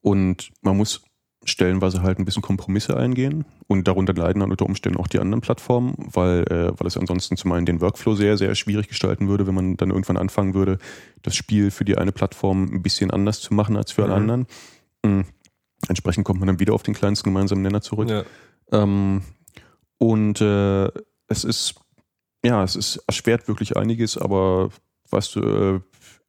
[0.00, 1.02] und man muss
[1.48, 5.40] stellenweise halt ein bisschen Kompromisse eingehen und darunter leiden dann unter Umständen auch die anderen
[5.40, 9.46] Plattformen, weil, äh, weil es ansonsten zum einen den Workflow sehr, sehr schwierig gestalten würde,
[9.46, 10.78] wenn man dann irgendwann anfangen würde,
[11.22, 14.20] das Spiel für die eine Plattform ein bisschen anders zu machen als für alle Mhm.
[14.20, 14.46] anderen.
[15.04, 15.24] Mhm.
[15.88, 18.08] Entsprechend kommt man dann wieder auf den kleinsten gemeinsamen Nenner zurück.
[18.10, 18.24] Ja.
[18.72, 19.22] Ähm,
[19.98, 20.86] und äh,
[21.28, 21.74] es ist,
[22.44, 24.70] ja, es ist erschwert wirklich einiges, aber
[25.10, 25.80] weißt du, äh,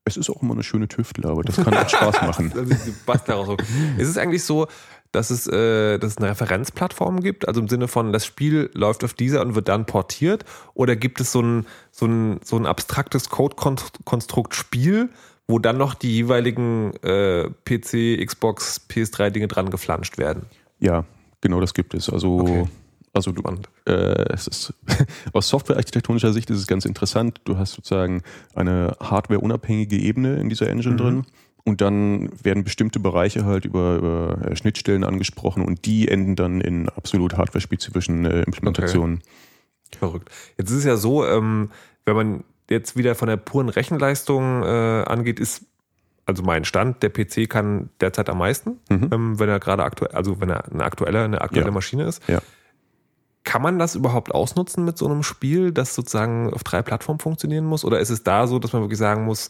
[0.06, 1.50] es ist auch immer eine schöne Tüftelarbeit.
[1.50, 2.52] Das kann auch Spaß machen.
[2.56, 3.58] Die passt daraus so.
[3.98, 4.68] Ist es eigentlich so,
[5.12, 7.48] dass es, äh, dass es eine Referenzplattform gibt?
[7.48, 10.46] Also im Sinne von, das Spiel läuft auf dieser und wird dann portiert?
[10.74, 15.10] Oder gibt es so ein, so ein, so ein abstraktes Code-Konstrukt Spiel,
[15.48, 20.44] wo dann noch die jeweiligen äh, PC, Xbox, PS3-Dinge dran geflanscht werden?
[20.80, 21.06] Ja,
[21.42, 22.10] genau das gibt es.
[22.10, 22.66] Also, Okay.
[23.14, 23.42] also du,
[23.88, 23.92] äh,
[24.32, 24.74] es ist
[25.34, 27.42] aus softwarearchitektonischer Sicht ist es ganz interessant.
[27.46, 28.22] Du hast sozusagen
[28.54, 30.98] eine hardwareunabhängige Ebene in dieser Engine Mhm.
[30.98, 31.26] drin.
[31.66, 36.62] Und dann werden bestimmte Bereiche halt über, über äh, Schnittstellen angesprochen und die enden dann
[36.62, 39.22] in absolut hardware-spezifischen äh, Implementationen.
[39.98, 40.30] Verrückt.
[40.58, 41.70] Jetzt ist es ja so, ähm,
[42.06, 44.66] wenn man jetzt wieder von der puren Rechenleistung äh,
[45.06, 45.66] angeht, ist
[46.26, 49.10] also mein Stand, der PC kann derzeit am meisten, Mhm.
[49.12, 51.72] ähm, wenn er gerade aktuell, also wenn er eine aktuelle, eine aktuelle Ja.
[51.72, 52.22] Maschine ist.
[52.30, 52.40] Ja.
[53.46, 57.66] Kann man das überhaupt ausnutzen mit so einem Spiel, das sozusagen auf drei Plattformen funktionieren
[57.66, 57.86] muss?
[57.86, 59.48] Oder ist es da so, dass man wirklich sagen muss,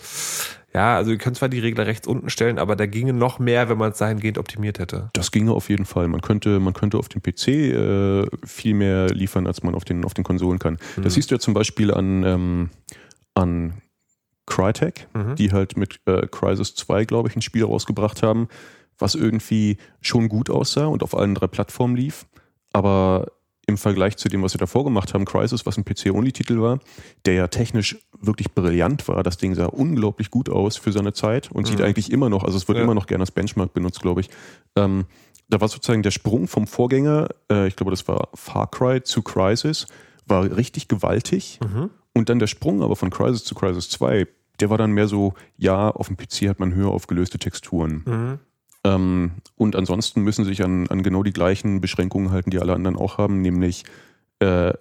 [0.74, 3.68] ja, also ihr könnt zwar die Regler rechts unten stellen, aber da ginge noch mehr,
[3.68, 5.10] wenn man es dahingehend optimiert hätte.
[5.14, 6.08] Das ginge auf jeden Fall.
[6.08, 10.06] Man könnte, man könnte auf dem PC äh, viel mehr liefern, als man auf den,
[10.06, 10.78] auf den Konsolen kann.
[10.96, 11.02] Mhm.
[11.02, 12.70] Das siehst du ja zum Beispiel an, ähm,
[13.34, 13.82] an
[14.46, 15.36] Crytek, Mhm.
[15.36, 18.48] die halt mit äh, Crysis 2, glaube ich, ein Spiel rausgebracht haben,
[18.98, 22.28] was irgendwie schon gut aussah und auf allen drei Plattformen lief.
[22.72, 23.28] Aber
[23.70, 26.80] im Vergleich zu dem, was sie davor gemacht haben, Crysis, was ein PC-Only-Titel war,
[27.26, 29.24] der ja technisch wirklich brillant war.
[29.24, 31.86] Das Ding sah unglaublich gut aus für seine Zeit und sieht Mhm.
[31.86, 32.84] eigentlich immer noch, also es wird Ja.
[32.84, 34.30] immer noch gerne als Benchmark benutzt, glaube ich.
[34.76, 35.06] Ähm,
[35.48, 39.22] da war sozusagen der Sprung vom Vorgänger, äh, ich glaube, das war Far Cry zu
[39.22, 39.88] Crysis,
[40.26, 41.60] war richtig gewaltig.
[41.64, 41.90] Mhm.
[42.14, 44.28] Und dann der Sprung aber von Crysis zu Crysis 2,
[44.60, 48.04] der war dann mehr so, ja, auf dem PC hat man höher aufgelöste Texturen.
[48.06, 48.40] Mhm.
[48.96, 52.96] Ähm, und ansonsten müssen sich an, an genau die gleichen Beschränkungen halten, die alle anderen
[52.98, 53.84] auch haben, nämlich
[54.40, 54.74] äh,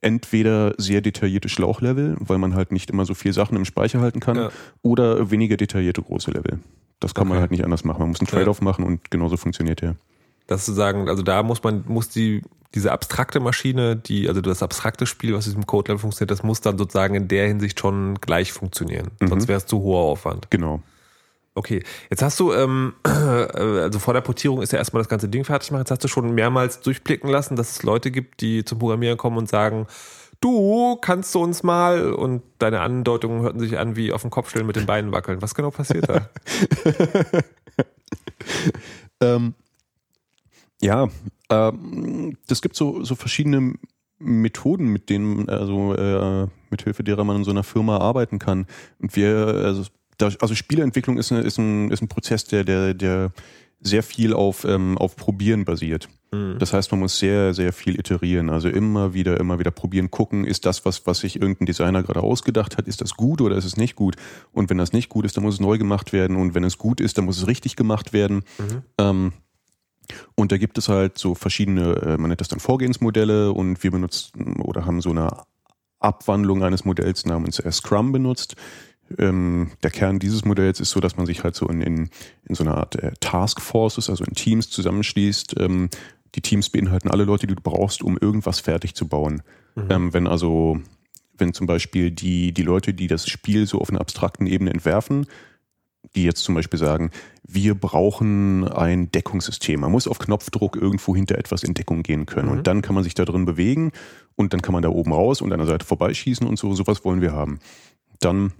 [0.00, 4.20] entweder sehr detaillierte Schlauchlevel, weil man halt nicht immer so viel Sachen im Speicher halten
[4.20, 4.50] kann, Ja.
[4.82, 6.58] oder weniger detaillierte große Level.
[7.00, 7.42] Das kann man Okay.
[7.42, 8.00] halt nicht anders machen.
[8.00, 9.96] Man muss einen Trade-off machen und genauso funktioniert der.
[10.46, 12.42] Das zu sagen, also da muss man, muss die,
[12.74, 16.76] diese abstrakte Maschine, die, also das abstrakte Spiel, was diesem Code-Level funktioniert, das muss dann
[16.76, 19.10] sozusagen in der Hinsicht schon gleich funktionieren.
[19.20, 19.28] Mhm.
[19.28, 20.50] Sonst wäre es zu hoher Aufwand.
[20.50, 20.82] Genau.
[21.56, 25.28] Okay, jetzt hast du, ähm, äh, also vor der Portierung ist ja erstmal das ganze
[25.28, 25.82] Ding fertig gemacht.
[25.82, 29.36] Jetzt hast du schon mehrmals durchblicken lassen, dass es Leute gibt, die zum Programmieren kommen
[29.36, 29.86] und sagen,
[30.40, 34.50] du kannst du uns mal und deine Andeutungen hörten sich an wie auf den Kopf
[34.50, 35.42] stellen mit den Beinen wackeln.
[35.42, 36.28] Was genau passiert da?
[39.20, 39.54] Ähm,
[40.80, 41.08] ja,
[41.50, 43.74] ähm, das gibt so, so verschiedene
[44.18, 48.66] Methoden, mit denen, also äh, mit Hilfe derer man in so einer Firma arbeiten kann.
[48.98, 49.84] Und wir, also,
[50.20, 53.32] also Spieleentwicklung ist, eine, ist, ein, ist ein Prozess, der, der, der
[53.80, 56.08] sehr viel auf, ähm, auf Probieren basiert.
[56.58, 58.50] Das heißt, man muss sehr, sehr viel iterieren.
[58.50, 62.22] Also immer wieder, immer wieder probieren, gucken, ist das, was, was sich irgendein Designer gerade
[62.22, 64.16] ausgedacht hat, ist das gut oder ist es nicht gut?
[64.52, 66.36] Und wenn das nicht gut ist, dann muss es neu gemacht werden.
[66.36, 68.42] Und wenn es gut ist, dann muss es richtig gemacht werden.
[68.98, 69.32] Ähm,
[70.34, 73.90] und da gibt es halt so verschiedene, äh, man nennt das dann Vorgehensmodelle und wir
[73.90, 75.28] benutzen oder haben so eine
[76.00, 78.56] Abwandlung eines Modells namens Scrum benutzt.
[79.18, 82.10] Ähm, der Kern dieses Modells ist so, dass man sich halt so in, in,
[82.46, 85.88] in so einer Art äh, Taskforces, also in Teams zusammenschließt, ähm,
[86.34, 89.42] die Teams beinhalten alle Leute, die du brauchst, um irgendwas fertig zu bauen.
[89.88, 90.78] Ähm, wenn also,
[91.36, 95.26] wenn zum Beispiel die, die Leute, die das Spiel so auf einer abstrakten Ebene entwerfen,
[96.14, 97.10] die jetzt zum Beispiel sagen,
[97.46, 99.80] wir brauchen ein Deckungssystem.
[99.80, 102.48] Man muss auf Knopfdruck irgendwo hinter etwas in Deckung gehen können.
[102.48, 103.92] Und dann kann man sich da drin bewegen
[104.36, 106.74] und dann kann man da oben raus und an der Seite vorbeischießen und so.
[106.74, 107.58] Sowas wollen wir haben.
[108.20, 108.52] Dann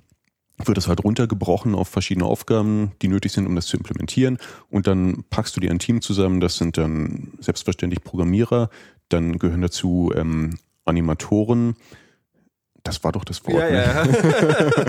[0.65, 4.39] wird es halt runtergebrochen auf verschiedene Aufgaben, die nötig sind, um das zu implementieren.
[4.71, 6.41] Und dann packst du dir ein Team zusammen.
[6.41, 8.71] Das sind dann selbstverständlich Programmierer.
[9.09, 11.75] Dann gehören dazu ähm, Animatoren.
[12.85, 13.71] Das war doch das Wort.
[13.71, 13.85] ne?
[13.85, 14.07] ja.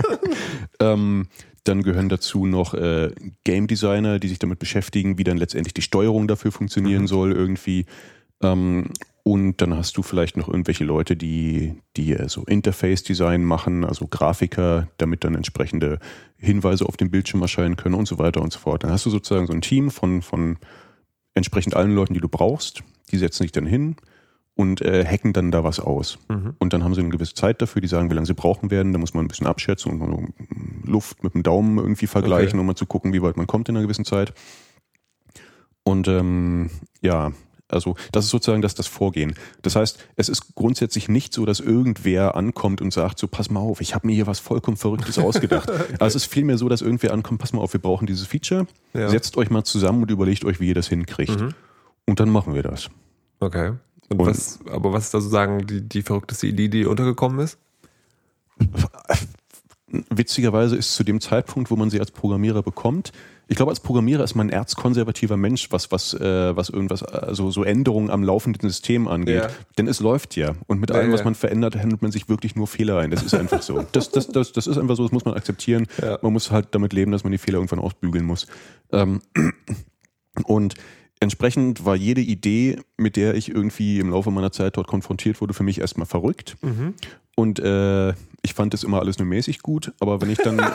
[0.80, 1.28] Ähm,
[1.64, 3.10] dann gehören dazu noch äh,
[3.44, 7.06] Game Designer, die sich damit beschäftigen, wie dann letztendlich die Steuerung dafür funktionieren Mhm.
[7.08, 7.86] soll irgendwie.
[8.42, 8.90] Ähm,
[9.26, 14.86] und dann hast du vielleicht noch irgendwelche Leute, die, die so Interface-Design machen, also Grafiker,
[14.98, 15.98] damit dann entsprechende
[16.36, 18.84] Hinweise auf dem Bildschirm erscheinen können und so weiter und so fort.
[18.84, 20.58] Dann hast du sozusagen so ein Team von, von
[21.34, 22.84] entsprechend allen Leuten, die du brauchst.
[23.10, 23.96] Die setzen sich dann hin
[24.54, 26.20] und äh, hacken dann da was aus.
[26.28, 26.54] Mhm.
[26.60, 28.92] Und dann haben sie eine gewisse Zeit dafür, die sagen, wie lange sie brauchen werden.
[28.92, 30.34] Da muss man ein bisschen abschätzen und
[30.84, 32.60] Luft mit dem Daumen irgendwie vergleichen, Okay.
[32.60, 34.34] um mal zu gucken, wie weit man kommt in einer gewissen Zeit.
[35.82, 37.32] Und ähm, ja,
[37.68, 39.34] also das ist sozusagen das, das Vorgehen.
[39.62, 43.60] Das heißt, es ist grundsätzlich nicht so, dass irgendwer ankommt und sagt, so pass mal
[43.60, 45.70] auf, ich habe mir hier was vollkommen Verrücktes ausgedacht.
[45.98, 48.66] Also es ist vielmehr so, dass irgendwer ankommt, pass mal auf, wir brauchen dieses Feature,
[48.94, 49.08] Ja.
[49.08, 51.40] setzt euch mal zusammen und überlegt euch, wie ihr das hinkriegt.
[51.40, 51.54] Mhm.
[52.06, 52.88] Und dann machen wir das.
[53.40, 53.72] Okay.
[54.08, 57.58] Und, Und- was, aber was ist da sozusagen die, die verrückteste Idee, die untergekommen ist?
[60.10, 63.12] Witzigerweise ist zu dem Zeitpunkt, wo man sie als Programmierer bekommt,
[63.48, 67.50] ich glaube, als Programmierer ist man ein erzkonservativer Mensch, was, was, äh, was irgendwas, also
[67.52, 69.42] so Änderungen am laufenden System angeht.
[69.42, 69.48] Ja.
[69.78, 70.54] Denn es läuft ja.
[70.66, 73.12] Und mit Ja, allem, was man verändert, handelt man sich wirklich nur Fehler ein.
[73.12, 73.84] Das ist einfach so.
[73.92, 75.86] Das, das, das, das ist einfach so, das muss man akzeptieren.
[76.02, 76.18] Ja.
[76.22, 78.46] Man muss halt damit leben, dass man die Fehler irgendwann ausbügeln muss.
[78.90, 79.20] Ähm,
[80.44, 80.74] und
[81.20, 85.54] entsprechend war jede Idee, mit der ich irgendwie im Laufe meiner Zeit dort konfrontiert wurde,
[85.54, 86.56] für mich erstmal verrückt.
[87.36, 88.10] Und äh,
[88.42, 90.60] ich fand das immer alles nur mäßig gut, aber wenn ich dann.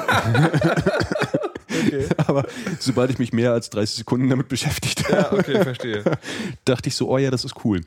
[2.17, 2.45] aber
[2.79, 6.03] sobald ich mich mehr als 30 Sekunden damit beschäftigt habe, Ja, okay, verstehe.
[6.65, 7.81] dachte ich so, oh ja, das ist cool.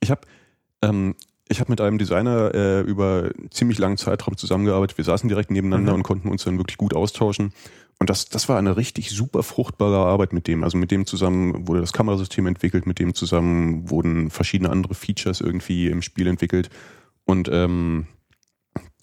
[0.00, 0.22] Ich habe
[0.82, 1.14] ähm,
[1.48, 4.96] ich hab mit einem Designer äh, über ziemlich langen Zeitraum zusammengearbeitet.
[4.96, 5.96] Wir saßen direkt nebeneinander Mhm.
[5.98, 7.52] und konnten uns dann wirklich gut austauschen.
[7.98, 10.64] Und das, das war eine richtig super fruchtbare Arbeit mit dem.
[10.64, 15.40] Also mit dem zusammen wurde das Kamerasystem entwickelt, mit dem zusammen wurden verschiedene andere Features
[15.40, 16.70] irgendwie im Spiel entwickelt.
[17.24, 18.06] Und ähm,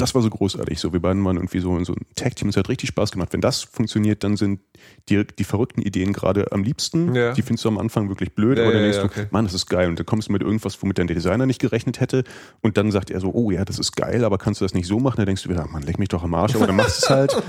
[0.01, 0.79] das war so großartig.
[0.79, 2.49] So, wir beiden waren irgendwie so in so ein Tag-Team.
[2.49, 3.33] Es hat richtig Spaß gemacht.
[3.33, 4.61] Wenn das funktioniert, dann sind
[5.09, 7.13] die, die verrückten Ideen gerade am liebsten.
[7.13, 7.33] Ja.
[7.33, 9.27] Die findest du am Anfang wirklich blöd, Ja, aber dann ja, denkst du, okay.
[9.31, 9.87] Mann, das ist geil.
[9.89, 12.23] Und dann kommst du mit irgendwas, womit dann der Designer nicht gerechnet hätte.
[12.61, 14.87] Und dann sagt er so, oh ja, das ist geil, aber kannst du das nicht
[14.87, 15.17] so machen?
[15.17, 17.09] Dann denkst du wieder, Mann, leck mich doch am Arsch, aber dann machst du es
[17.09, 17.43] halt.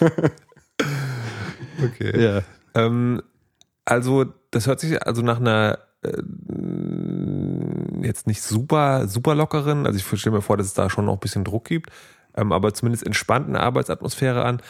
[1.84, 2.22] Okay.
[2.22, 2.42] ja.
[2.74, 3.20] Ähm,
[3.84, 6.22] also, das hört sich also nach einer äh,
[8.06, 11.14] jetzt nicht super, super lockeren, also ich stelle mir vor, dass es da schon noch
[11.14, 11.90] ein bisschen Druck gibt,
[12.36, 14.60] ähm, aber zumindest entspannten Arbeitsatmosphäre an.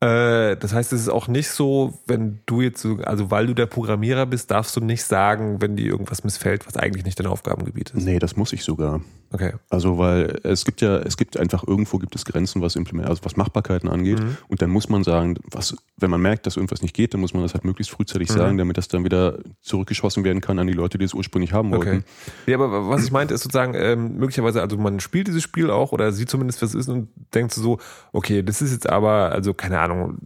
[0.00, 3.54] Äh, das heißt, es ist auch nicht so, wenn du jetzt so, also weil du
[3.54, 7.26] der Programmierer bist, darfst du nicht sagen, wenn dir irgendwas missfällt, was eigentlich nicht dein
[7.26, 8.04] Aufgabengebiet ist.
[8.04, 9.02] Nee, das muss ich sogar.
[9.32, 9.52] Okay.
[9.68, 13.24] Also, weil es gibt ja, es gibt einfach irgendwo gibt es Grenzen, was Implement, also
[13.24, 14.18] was Machbarkeiten angeht.
[14.18, 14.36] Mhm.
[14.48, 17.32] Und dann muss man sagen, was, wenn man merkt, dass irgendwas nicht geht, dann muss
[17.32, 18.34] man das halt möglichst frühzeitig Mhm.
[18.34, 21.72] sagen, damit das dann wieder zurückgeschossen werden kann an die Leute, die es ursprünglich haben
[21.72, 21.86] Okay.
[21.92, 22.04] wollten.
[22.46, 25.92] Ja, aber was ich meinte, ist sozusagen, ähm, möglicherweise, also man spielt dieses Spiel auch
[25.92, 27.78] oder sieht zumindest, was es ist und denkt so,
[28.12, 30.18] okay, das ist jetzt aber, also keine Ahnung,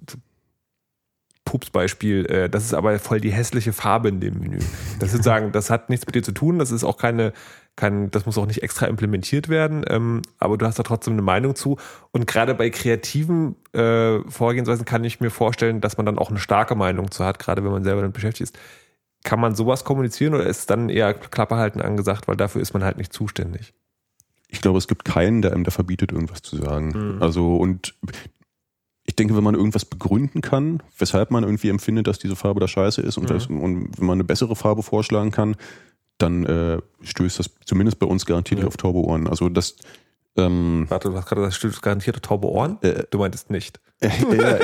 [1.45, 4.59] Pupsbeispiel, äh, das ist aber voll die hässliche Farbe in dem Menü.
[4.99, 7.35] Das ist sozusagen, das hat nichts mit dir zu tun, das ist auch keine,
[7.77, 11.23] kein, das muss auch nicht extra implementiert werden, ähm, aber du hast da trotzdem eine
[11.23, 11.77] Meinung zu.
[12.13, 16.39] Und gerade bei kreativen äh, Vorgehensweisen kann ich mir vorstellen, dass man dann auch eine
[16.39, 18.59] starke Meinung zu hat, gerade wenn man selber damit beschäftigt ist.
[19.25, 22.85] Kann man sowas kommunizieren oder ist dann eher Klappe halten angesagt, weil dafür ist man
[22.85, 23.73] halt nicht zuständig?
[24.49, 27.17] Ich glaube, es gibt keinen, der einem da verbietet, irgendwas zu sagen.
[27.17, 27.23] Mhm.
[27.23, 27.95] Also, und
[29.07, 32.69] ich denke, wenn man irgendwas begründen kann, weshalb man irgendwie empfindet, dass diese Farbe da
[32.69, 33.35] scheiße ist und, Mhm.
[33.35, 35.57] das, und wenn man eine bessere Farbe vorschlagen kann,
[36.19, 38.67] dann äh, stößt das zumindest bei uns garantiert Ja.
[38.67, 39.27] auf taube Ohren.
[39.29, 39.77] Also das
[40.37, 42.79] ähm, Warte, du hast gerade gesagt, stimmt garantiert taube Ohren?
[42.83, 43.05] Äh.
[43.11, 43.81] du meintest nicht.
[44.03, 44.59] ja.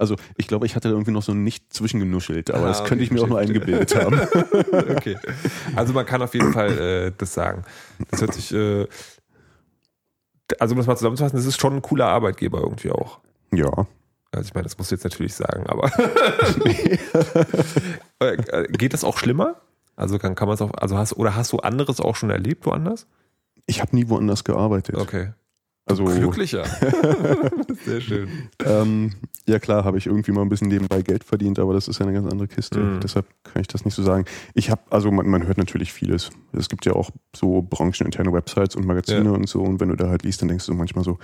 [0.00, 2.94] also ich glaube, ich hatte da irgendwie noch so nicht zwischengenuschelt, aber Ah, das könnte
[2.94, 4.18] okay, ich mir auch nur eingebildet haben.
[4.96, 5.16] Okay.
[5.76, 7.64] Also man kann auf jeden Fall äh, das sagen.
[8.10, 8.86] Das hört sich, äh,
[10.58, 13.20] also um das mal zusammenzufassen, das ist schon ein cooler Arbeitgeber irgendwie auch.
[13.52, 13.86] ja.
[14.32, 15.88] Also ich meine, das musst du jetzt natürlich sagen, aber
[18.20, 19.56] Äh, äh, geht das auch schlimmer?
[19.96, 22.66] Also kann, kann man es auch, also hast oder hast du anderes auch schon erlebt
[22.66, 23.06] woanders?
[23.66, 24.96] Ich habe nie woanders gearbeitet.
[24.96, 25.32] Okay.
[25.86, 26.64] Also Glücklicher.
[27.84, 28.28] Sehr schön.
[28.64, 29.12] ähm,
[29.46, 32.06] ja klar, habe ich irgendwie mal ein bisschen nebenbei Geld verdient, aber das ist ja
[32.06, 32.80] eine ganz andere Kiste.
[32.80, 33.00] Mhm.
[33.00, 34.24] Deshalb kann ich das nicht so sagen.
[34.54, 36.30] Ich habe, also man, man hört natürlich vieles.
[36.52, 39.30] Es gibt ja auch so brancheninterne Websites und Magazine Ja.
[39.32, 39.60] und so.
[39.60, 41.18] Und wenn du da halt liest, dann denkst du manchmal so,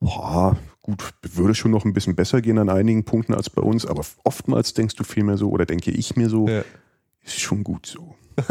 [0.00, 3.84] boah, gut, würde schon noch ein bisschen besser gehen an einigen Punkten als bei uns,
[3.86, 6.62] aber oftmals denkst du vielmehr so, oder denke ich mir so, Ja.
[7.26, 8.14] Ist schon gut so.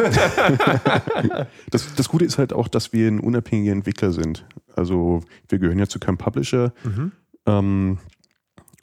[1.70, 4.46] das, das Gute ist halt auch, dass wir ein unabhängiger Entwickler sind.
[4.76, 6.74] Also wir gehören ja zu keinem Publisher.
[6.84, 7.12] Mhm.
[7.46, 7.98] Ähm,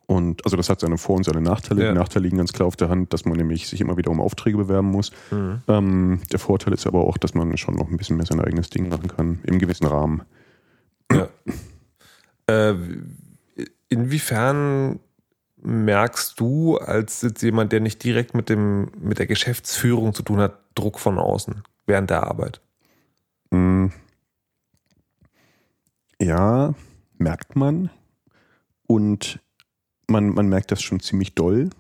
[0.07, 1.85] und also das hat seine Vor- und seine Nachteile.
[1.85, 1.93] Ja.
[1.93, 4.21] Die Nachteile liegen ganz klar auf der Hand, dass man nämlich sich immer wieder um
[4.21, 5.11] Aufträge bewerben muss.
[5.31, 5.63] Mhm.
[5.69, 8.71] Ähm, der Vorteil ist aber auch, dass man schon noch ein bisschen mehr sein eigenes
[8.71, 10.23] Ding machen kann, im gewissen Rahmen.
[11.11, 11.29] Ja.
[12.47, 12.75] Äh,
[13.89, 15.01] inwiefern
[15.63, 20.39] merkst du als jetzt jemand, der nicht direkt mit dem mit der Geschäftsführung zu tun
[20.39, 22.61] hat, Druck von außen während der Arbeit?
[23.51, 23.89] Mm.
[26.21, 26.75] Ja,
[27.19, 27.91] merkt man.
[28.87, 29.41] Und
[30.07, 31.71] man, man merkt das schon ziemlich doll,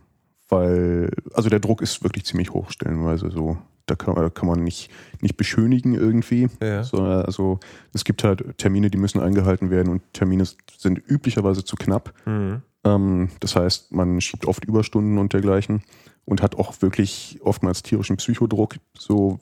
[0.49, 3.59] weil, also der Druck ist wirklich ziemlich hoch stellenweise so.
[3.87, 4.91] Da kann, da kann man nicht,
[5.21, 6.49] nicht beschönigen irgendwie.
[6.63, 6.85] Ja.
[6.85, 7.59] So, also
[7.93, 10.45] es gibt halt Termine, die müssen eingehalten werden und Termine
[10.77, 12.15] sind üblicherweise zu knapp.
[12.25, 12.63] Mhm.
[12.85, 15.83] Ähm, das heißt, man schiebt oft Überstunden und dergleichen
[16.25, 18.77] und hat auch wirklich oftmals tierischen Psychodruck.
[18.97, 19.41] So,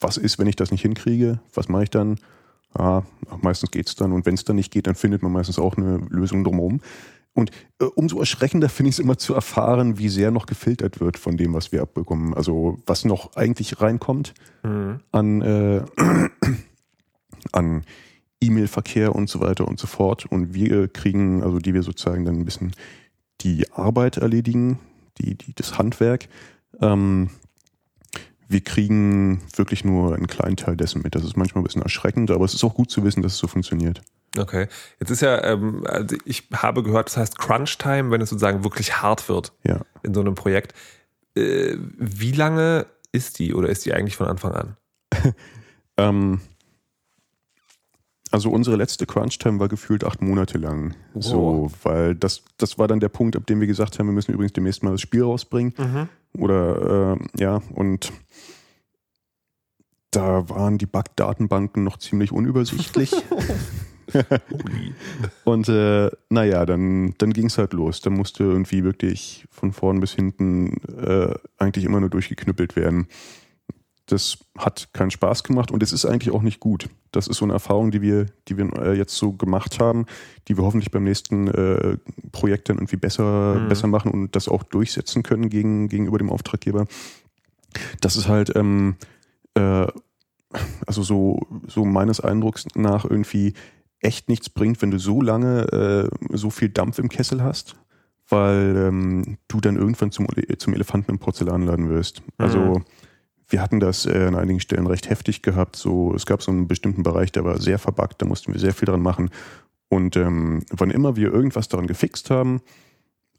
[0.00, 1.40] was ist, wenn ich das nicht hinkriege?
[1.54, 2.18] Was mache ich dann?
[2.74, 3.02] Ah,
[3.42, 4.12] meistens geht's dann.
[4.12, 6.80] Und wenn es dann nicht geht, dann findet man meistens auch eine Lösung drumherum.
[7.34, 11.16] Und äh, umso erschreckender finde ich es immer zu erfahren, wie sehr noch gefiltert wird
[11.18, 12.34] von dem, was wir abbekommen.
[12.34, 15.00] Also was noch eigentlich reinkommt Mhm.
[15.10, 15.82] an, äh,
[17.52, 17.84] an
[18.40, 20.26] E-Mail-Verkehr und so weiter und so fort.
[20.26, 22.72] Und wir kriegen, also die wir sozusagen dann ein bisschen
[23.40, 24.78] die Arbeit erledigen,
[25.18, 26.28] die, die, das Handwerk.
[26.80, 27.30] Ähm,
[28.52, 31.14] wir kriegen wirklich nur einen kleinen Teil dessen mit.
[31.14, 33.38] Das ist manchmal ein bisschen erschreckend, aber es ist auch gut zu wissen, dass es
[33.38, 34.02] so funktioniert.
[34.38, 34.68] Okay.
[35.00, 38.64] Jetzt ist ja, ähm, also ich habe gehört, das heißt Crunch Time, wenn es sozusagen
[38.64, 39.80] wirklich hart wird Ja.
[40.02, 40.74] in so einem Projekt.
[41.34, 44.76] Äh, wie lange ist die oder ist die eigentlich von Anfang an?
[45.98, 46.40] Ähm,
[48.30, 50.94] also unsere letzte Crunch-Time war gefühlt acht Monate lang.
[51.12, 51.22] Wow.
[51.22, 54.32] So, weil das, das war dann der Punkt, ab dem wir gesagt haben, wir müssen
[54.32, 56.08] übrigens demnächst mal das Spiel rausbringen.
[56.36, 58.12] Oder äh, ja, und
[60.10, 63.12] da waren die Bug-Datenbanken noch ziemlich unübersichtlich.
[65.44, 68.00] und äh, naja, dann, dann ging es halt los.
[68.00, 73.08] Dann musste irgendwie wirklich von vorn bis hinten äh, eigentlich immer nur durchgeknüppelt werden.
[74.12, 76.88] Das hat keinen Spaß gemacht und es ist eigentlich auch nicht gut.
[77.12, 80.04] Das ist so eine Erfahrung, die wir, die wir äh, jetzt so gemacht haben,
[80.48, 81.96] die wir hoffentlich beim nächsten äh,
[82.30, 83.68] Projekt dann irgendwie besser, Mhm.
[83.68, 86.86] besser machen und das auch durchsetzen können gegen, gegenüber dem Auftraggeber.
[88.00, 88.96] Das ist halt, ähm,
[89.54, 89.86] äh,
[90.86, 93.54] also so, so meines Eindrucks nach irgendwie
[94.00, 97.76] echt nichts bringt, wenn du so lange äh, so viel Dampf im Kessel hast,
[98.28, 100.26] weil ähm, du dann irgendwann zum,
[100.58, 102.22] zum Elefanten im Porzellanladen wirst.
[102.36, 102.84] Also Mhm.
[103.52, 105.76] Wir hatten das äh, an einigen Stellen recht heftig gehabt.
[105.76, 108.72] So, es gab so einen bestimmten Bereich, der war sehr verbuggt, da mussten wir sehr
[108.74, 109.30] viel dran machen.
[109.88, 112.62] Und ähm, wann immer wir irgendwas daran gefixt haben,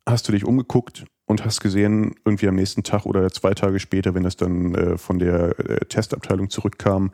[0.05, 4.13] hast du dich umgeguckt und hast gesehen, irgendwie am nächsten Tag oder zwei Tage später,
[4.13, 7.11] wenn das dann äh, von der äh, Testabteilung zurückkam,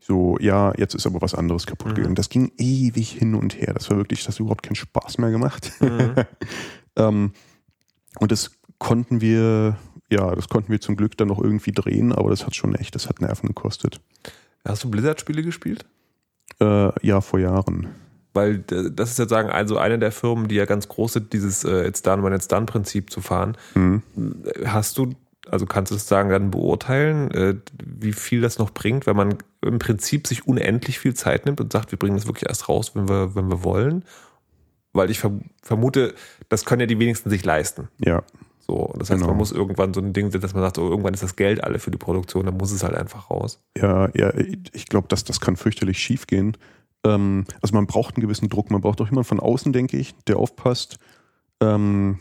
[0.00, 1.94] so, ja, jetzt ist aber was anderes kaputt Mhm.
[1.96, 2.14] gegangen.
[2.14, 3.74] Das ging ewig hin und her.
[3.74, 5.72] Das war wirklich, das hat überhaupt keinen Spaß mehr gemacht.
[5.80, 6.14] Mhm.
[6.96, 7.32] ähm,
[8.20, 9.76] und das konnten wir,
[10.10, 12.94] ja, das konnten wir zum Glück dann noch irgendwie drehen, aber das hat schon echt,
[12.94, 14.00] das hat Nerven gekostet.
[14.66, 15.84] Hast du Blizzard-Spiele gespielt?
[16.60, 17.88] Äh, ja, vor Jahren.
[18.34, 21.32] Weil äh, das ist ja sagen, also eine der Firmen, die ja ganz groß sind,
[21.32, 23.56] dieses äh, It's done when it's done Prinzip zu fahren.
[23.74, 24.02] Hm.
[24.64, 25.14] Hast du,
[25.48, 29.36] also kannst du es sagen, dann beurteilen, äh, wie viel das noch bringt, wenn man
[29.62, 32.94] im Prinzip sich unendlich viel Zeit nimmt und sagt, wir bringen das wirklich erst raus,
[32.94, 34.04] wenn wir, wenn wir wollen?
[34.92, 36.14] Weil ich verm- vermute,
[36.48, 37.88] das können ja die wenigsten sich leisten.
[38.04, 38.22] Ja,
[38.70, 39.28] So, das heißt, Genau.
[39.28, 41.78] man muss irgendwann so ein Ding, dass man sagt, oh, irgendwann ist das Geld alle
[41.78, 43.60] für die Produktion, dann muss es halt einfach raus.
[43.76, 46.56] ja, ja, ich glaube, dass das kann fürchterlich schief gehen.
[47.04, 50.14] Ähm, also man braucht einen gewissen Druck, man braucht auch jemanden von außen, denke ich,
[50.26, 50.98] der aufpasst.
[51.60, 52.18] Ähm,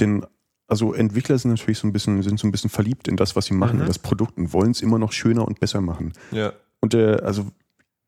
[0.00, 0.24] denn
[0.66, 3.46] also Entwickler sind natürlich so ein bisschen, sind so ein bisschen verliebt in das, was
[3.46, 3.82] sie machen, Mhm.
[3.82, 6.12] in das Produkt und wollen es immer noch schöner und besser machen.
[6.32, 6.52] Ja.
[6.80, 7.46] Und äh, also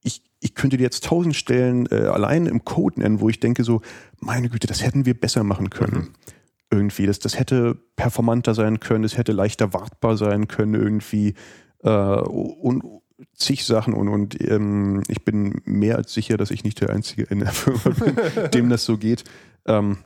[0.03, 3.65] ich, ich könnte dir jetzt tausend Stellen äh, allein im Code nennen, wo ich denke
[3.65, 3.81] so,
[4.19, 5.97] meine Güte, das hätten wir besser machen können.
[5.97, 6.09] Mhm.
[6.71, 11.35] Irgendwie, das, das hätte performanter sein können, das hätte leichter wartbar sein können irgendwie
[11.83, 12.85] äh, und
[13.35, 17.25] zig Sachen und, und ähm, ich bin mehr als sicher, dass ich nicht der Einzige
[17.25, 19.25] in der Firma bin, dem das so geht.
[19.67, 19.99] Ähm,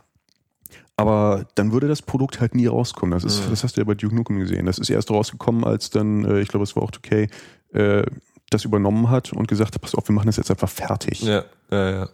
[0.96, 3.12] aber dann würde das Produkt halt nie rauskommen.
[3.12, 3.50] Das, ist, Mhm.
[3.50, 4.66] das hast du ja bei Duke Nukem gesehen.
[4.66, 7.28] Das ist erst rausgekommen, als dann, äh, ich glaube, es war auch okay,
[7.72, 8.04] äh,
[8.50, 11.22] das übernommen hat und gesagt hat, pass auf, wir machen das jetzt einfach fertig.
[11.22, 12.08] Ja, ja, ja.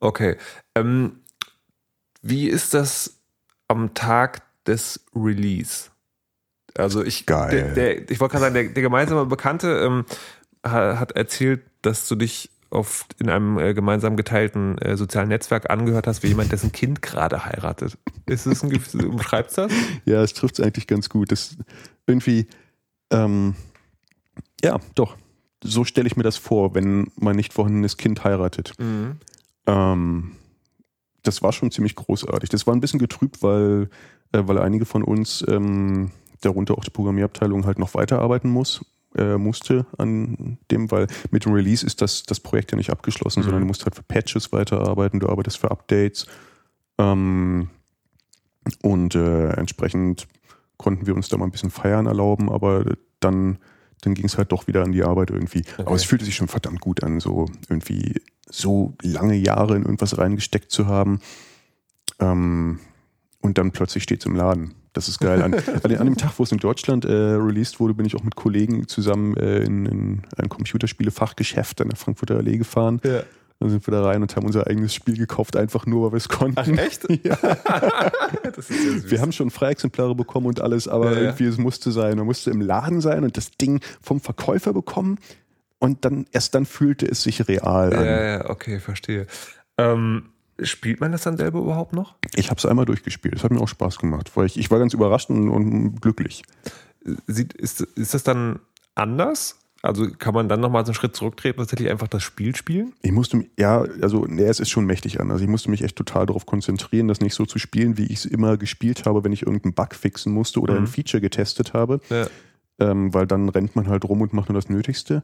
[0.00, 0.36] Okay.
[0.74, 1.20] Ähm,
[2.22, 3.19] wie ist das
[3.70, 5.90] am Tag des Release?
[6.76, 7.50] Also ich, Geil.
[7.50, 10.04] Der, der, ich wollte gerade sagen, der, der gemeinsame Bekannte ähm,
[10.64, 15.70] ha- hat erzählt, dass du dich auf, in einem äh, gemeinsam geteilten äh, sozialen Netzwerk
[15.70, 17.98] angehört hast, wie jemand, dessen Kind gerade heiratet.
[18.26, 19.72] Ist es ein Gefühl, umschreibst das?
[20.04, 21.32] Ja, es trifft es eigentlich ganz gut.
[21.32, 21.56] Das
[22.06, 22.46] irgendwie,
[23.10, 23.56] ähm,
[24.62, 25.16] ja, doch.
[25.64, 28.72] So stelle ich mir das vor, wenn mein nicht vorhandenes Kind heiratet.
[28.78, 29.16] Mhm.
[29.66, 30.32] Ähm,
[31.22, 32.48] das war schon ziemlich großartig.
[32.50, 33.90] Das war ein bisschen getrübt, weil,
[34.32, 36.10] äh, weil einige von uns, ähm,
[36.40, 38.84] darunter auch die Programmierabteilung, halt noch weiterarbeiten muss,
[39.16, 43.40] äh, musste an dem, weil mit dem Release ist das, das Projekt ja nicht abgeschlossen,
[43.40, 43.44] Mhm.
[43.44, 46.26] sondern du musst halt für Patches weiterarbeiten, du arbeitest für Updates.
[46.98, 47.68] Ähm,
[48.82, 50.28] und äh, entsprechend
[50.76, 52.84] konnten wir uns da mal ein bisschen feiern erlauben, aber
[53.20, 53.58] dann,
[54.00, 55.64] dann ging es halt doch wieder an die Arbeit irgendwie.
[55.78, 60.18] Aber es fühlte sich schon verdammt gut an, so irgendwie so lange Jahre in irgendwas
[60.18, 61.20] reingesteckt zu haben.
[62.18, 62.80] Ähm,
[63.40, 64.74] und dann plötzlich steht es im Laden.
[64.92, 65.40] Das ist geil.
[65.40, 68.34] An, an dem Tag, wo es in Deutschland äh, released wurde, bin ich auch mit
[68.34, 73.00] Kollegen zusammen äh, in, in ein Computerspiele-Fachgeschäft an der Frankfurter Allee gefahren.
[73.04, 73.22] Ja.
[73.60, 76.16] Dann sind wir da rein und haben unser eigenes Spiel gekauft, einfach nur, weil wir
[76.16, 76.58] es konnten.
[76.58, 77.06] Ach, echt?
[77.24, 77.38] Ja.
[78.42, 79.10] Ja.
[79.10, 81.20] Wir haben schon Freiexemplare bekommen und alles, aber ja.
[81.20, 82.16] irgendwie es musste sein.
[82.16, 85.18] Man musste im Laden sein und das Ding vom Verkäufer bekommen
[85.78, 88.04] und dann erst dann fühlte es sich real an.
[88.04, 89.26] ja, ja, okay, verstehe.
[89.78, 90.30] Ähm,
[90.62, 92.14] spielt man das dann selber überhaupt noch?
[92.34, 93.34] Ich habe es einmal durchgespielt.
[93.34, 96.42] Es hat mir auch Spaß gemacht, weil ich, ich war ganz überrascht und, und glücklich.
[97.26, 98.60] Sieht, ist, ist das dann
[98.94, 99.58] anders?
[99.82, 102.92] Also kann man dann nochmal so einen Schritt zurücktreten und tatsächlich einfach das Spiel spielen?
[103.00, 105.30] Ich musste mich, ja, also nee, es ist schon mächtig an.
[105.30, 108.18] Also ich musste mich echt total darauf konzentrieren, das nicht so zu spielen, wie ich
[108.18, 110.80] es immer gespielt habe, wenn ich irgendeinen Bug fixen musste oder Mhm.
[110.80, 112.00] ein Feature getestet habe.
[112.10, 112.26] Ja.
[112.78, 115.22] ähm, weil dann rennt man halt rum und macht nur das Nötigste.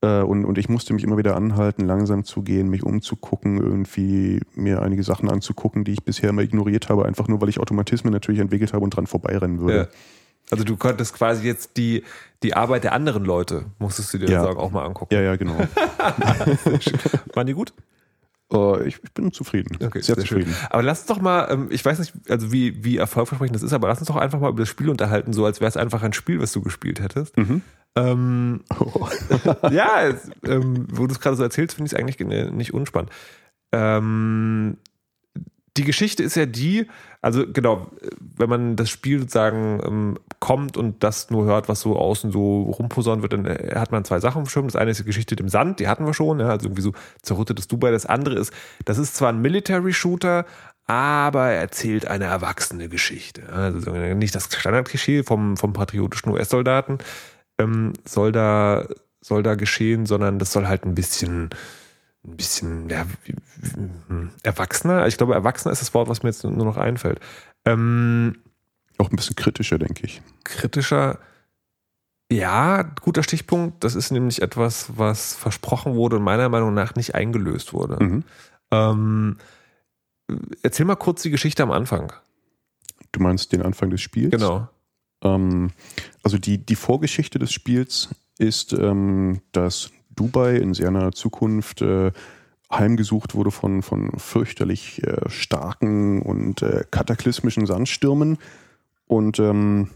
[0.00, 4.40] Äh, und, und ich musste mich immer wieder anhalten, langsam zu gehen, mich umzugucken, irgendwie
[4.54, 8.12] mir einige Sachen anzugucken, die ich bisher immer ignoriert habe, einfach nur, weil ich Automatismen
[8.12, 9.76] natürlich entwickelt habe und dran vorbeirennen würde.
[9.76, 9.86] Ja.
[10.54, 12.02] Also du konntest quasi jetzt die,
[12.42, 14.42] die Arbeit der anderen Leute, musstest du dir Ja.
[14.42, 15.14] sagen, auch mal angucken.
[15.14, 15.56] Ja, ja, genau.
[17.34, 17.72] Waren die gut?
[18.52, 19.76] Äh, ich, ich bin zufrieden.
[19.82, 20.42] Okay, sehr, sehr schön.
[20.42, 20.56] zufrieden.
[20.70, 23.72] Aber lass uns doch mal, ähm, ich weiß nicht, also wie, wie erfolgversprechend das ist,
[23.72, 26.02] aber lass uns doch einfach mal über das Spiel unterhalten, so als wäre es einfach
[26.02, 27.36] ein Spiel, was du gespielt hättest.
[27.36, 27.62] Mhm.
[27.96, 29.08] Ähm, Oh.
[29.70, 30.10] ja,
[30.44, 32.18] ähm, wo du es gerade so erzählst, finde ich es eigentlich
[32.52, 33.10] nicht unspannend.
[33.72, 34.76] Ähm,
[35.76, 36.86] die Geschichte ist ja die,
[37.24, 37.86] also genau,
[38.36, 42.64] wenn man das Spiel sozusagen ähm, kommt und das nur hört, was so außen so
[42.64, 44.66] rumposaunt wird, dann äh, hat man zwei Sachen Schirm.
[44.66, 46.92] Das eine ist die Geschichte dem Sand, die hatten wir schon, ja, also irgendwie so
[47.22, 47.90] zerrüttetes Dubai.
[47.92, 48.52] Das andere ist,
[48.84, 50.44] das ist zwar ein Military-Shooter,
[50.86, 53.48] aber er erzählt eine erwachsene Geschichte.
[53.50, 56.98] Also so nicht das Standardklischee vom, vom patriotischen US-Soldaten
[57.58, 58.86] ähm, soll da
[59.22, 61.48] soll da geschehen, sondern das soll halt ein bisschen
[62.26, 63.06] ein bisschen ja,
[64.42, 65.06] erwachsener.
[65.06, 67.20] Ich glaube, erwachsener ist das Wort, was mir jetzt nur noch einfällt.
[67.64, 68.36] Ähm,
[68.98, 70.22] Auch ein bisschen kritischer, denke ich.
[70.44, 71.18] kritischer.
[72.32, 73.84] Ja, guter Stichpunkt.
[73.84, 78.02] Das ist nämlich etwas, was versprochen wurde und meiner Meinung nach nicht eingelöst wurde.
[78.02, 78.24] Mhm.
[78.70, 79.36] Ähm,
[80.62, 82.12] erzähl mal kurz die Geschichte am Anfang.
[83.12, 84.30] Du meinst den Anfang des Spiels?
[84.30, 84.68] Genau.
[85.22, 85.70] Ähm,
[86.22, 88.08] also die, die Vorgeschichte des Spiels
[88.38, 92.12] ist, ähm, dass Dubai in sehr naher Zukunft äh,
[92.70, 98.38] heimgesucht wurde von, von fürchterlich äh, starken und äh, kataklysmischen Sandstürmen.
[99.06, 99.90] Und ähm,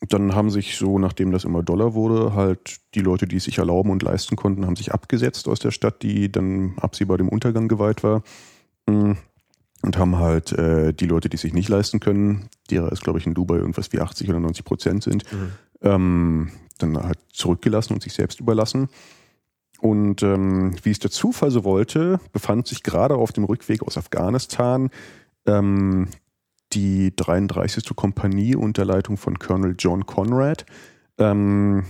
[0.00, 3.58] dann haben sich so, nachdem das immer Dollar wurde, halt die Leute, die es sich
[3.58, 7.68] erlauben und leisten konnten, haben sich abgesetzt aus der Stadt, die dann absehbar dem Untergang
[7.68, 8.22] geweiht war.
[8.86, 9.12] Mm.
[9.82, 13.26] Und haben halt äh, die Leute, die sich nicht leisten können, derer es, glaube ich,
[13.26, 15.22] in Dubai irgendwas wie 80 oder 90 Prozent sind,
[15.82, 18.88] ähm, dann halt zurückgelassen und sich selbst überlassen.
[19.80, 23.98] Und ähm, wie es der Zufall so wollte, befand sich gerade auf dem Rückweg aus
[23.98, 24.90] Afghanistan
[25.46, 26.08] ähm,
[26.72, 27.94] die 33.
[27.94, 30.66] Kompanie unter Leitung von Colonel John Conrad,
[31.18, 31.84] ähm,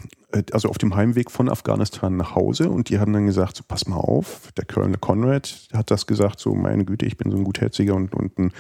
[0.53, 2.71] also auf dem Heimweg von Afghanistan nach Hause.
[2.71, 6.41] Und die haben dann gesagt, so pass mal auf, der Colonel Conrad hat das gesagt,
[6.41, 8.53] so meine Güte, ich bin so ein gutherziger und, und ein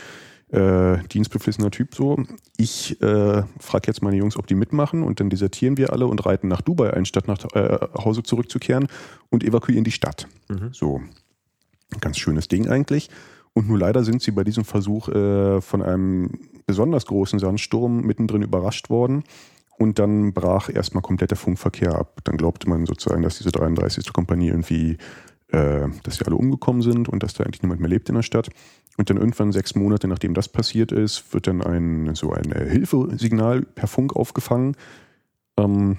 [0.51, 2.23] äh, dienstbeflissener Typ so.
[2.57, 6.25] Ich äh, frage jetzt meine Jungs, ob die mitmachen und dann desertieren wir alle und
[6.25, 8.87] reiten nach Dubai ein, statt nach äh, Hause zurückzukehren
[9.31, 10.29] und evakuieren die Stadt.
[10.49, 10.71] Mhm.
[10.73, 11.01] So,
[12.01, 13.11] ganz schönes Ding eigentlich.
[13.53, 16.31] Und nur leider sind sie bei diesem Versuch äh, von einem
[16.67, 19.25] besonders großen Sandsturm mittendrin überrascht worden.
[19.79, 22.21] Und dann brach erstmal komplett der Funkverkehr ab.
[22.25, 24.13] Dann glaubte man sozusagen, dass diese 33.
[24.13, 24.97] Kompanie irgendwie,
[25.57, 28.23] äh, dass sie alle umgekommen sind und dass da eigentlich niemand mehr lebt in der
[28.23, 28.51] Stadt.
[28.99, 32.69] Und dann irgendwann sechs Monate nachdem das passiert ist, wird dann ein so ein äh,
[32.69, 34.77] Hilfesignal per Funk aufgefangen.
[35.57, 35.99] Ähm,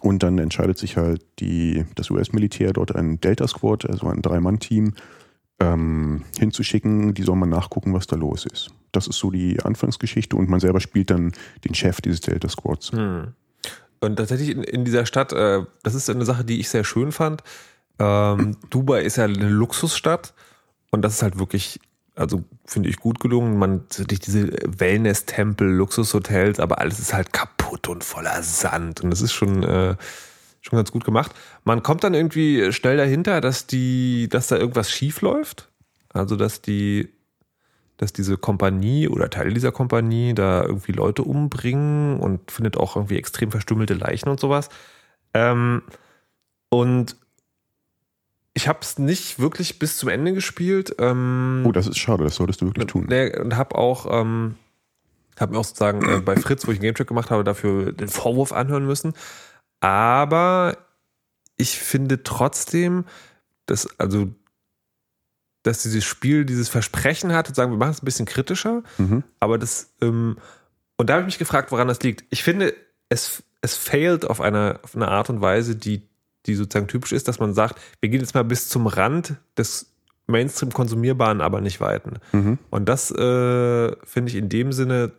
[0.00, 4.94] und dann entscheidet sich halt die, das US-Militär dort ein Delta Squad, also ein Drei-Mann-Team,
[5.60, 8.70] ähm, hinzuschicken, die soll man nachgucken, was da los ist.
[8.92, 11.32] Das ist so die Anfangsgeschichte und man selber spielt dann
[11.64, 12.92] den Chef dieses Delta Squads.
[12.92, 13.34] Hm.
[14.00, 17.12] Und tatsächlich in, in dieser Stadt, äh, das ist eine Sache, die ich sehr schön
[17.12, 17.42] fand.
[17.98, 20.34] Ähm, Dubai ist ja eine Luxusstadt
[20.90, 21.80] und das ist halt wirklich,
[22.14, 23.58] also finde ich gut gelungen.
[23.58, 29.20] Man durch diese Wellness-Tempel, Luxushotels, aber alles ist halt kaputt und voller Sand und das
[29.20, 29.96] ist schon äh,
[30.64, 31.34] schon ganz gut gemacht.
[31.64, 35.70] Man kommt dann irgendwie schnell dahinter, dass die, dass da irgendwas schief läuft.
[36.08, 37.12] Also dass die,
[37.96, 43.18] dass diese Kompanie oder Teile dieser Kompanie da irgendwie Leute umbringen und findet auch irgendwie
[43.18, 44.70] extrem verstümmelte Leichen und sowas.
[45.34, 45.82] Ähm,
[46.70, 47.16] und
[48.54, 50.94] ich habe es nicht wirklich bis zum Ende gespielt.
[50.98, 53.06] Ähm, Oh, das ist schade, das solltest du wirklich tun.
[53.08, 54.54] Nee, und habe auch, ähm,
[55.38, 58.08] hab mir auch sozusagen äh, bei Fritz, wo ich einen Gamecheck gemacht habe, dafür den
[58.08, 59.12] Vorwurf anhören müssen.
[59.80, 60.76] Aber
[61.56, 63.04] ich finde trotzdem,
[63.66, 64.28] dass, also,
[65.62, 69.24] dass dieses Spiel dieses Versprechen hat, zu sagen, wir machen es ein bisschen kritischer, Mhm.
[69.40, 70.36] aber das, ähm,
[70.96, 72.24] und da habe ich mich gefragt, woran das liegt.
[72.30, 72.74] Ich finde,
[73.08, 76.08] es, es failt auf eine, auf eine Art und Weise, die,
[76.46, 79.86] die sozusagen typisch ist, dass man sagt, wir gehen jetzt mal bis zum Rand des
[80.26, 82.18] Mainstream konsumierbaren, aber nicht weiten.
[82.32, 82.58] Mhm.
[82.70, 85.12] Und das äh, finde ich in dem Sinne,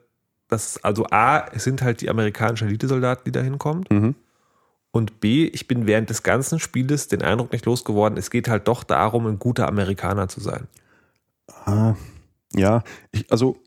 [0.48, 3.86] dass also A, es sind halt die amerikanischen Elitesoldaten, die da hinkommen.
[3.90, 4.16] Mhm.
[4.92, 8.68] Und B, ich bin während des ganzen Spieles den Eindruck nicht losgeworden, es geht halt
[8.68, 10.68] doch darum, ein guter Amerikaner zu sein.
[11.66, 11.96] Ah,
[12.56, 13.58] ja, ich, also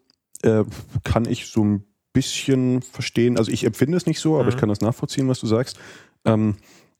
[0.43, 0.65] äh,
[1.05, 3.37] kann ich so ein bisschen verstehen.
[3.39, 4.49] Also ich empfinde es nicht so, aber Mhm.
[4.51, 5.79] ich kann das nachvollziehen, was du sagst.
[6.25, 6.57] Ähm,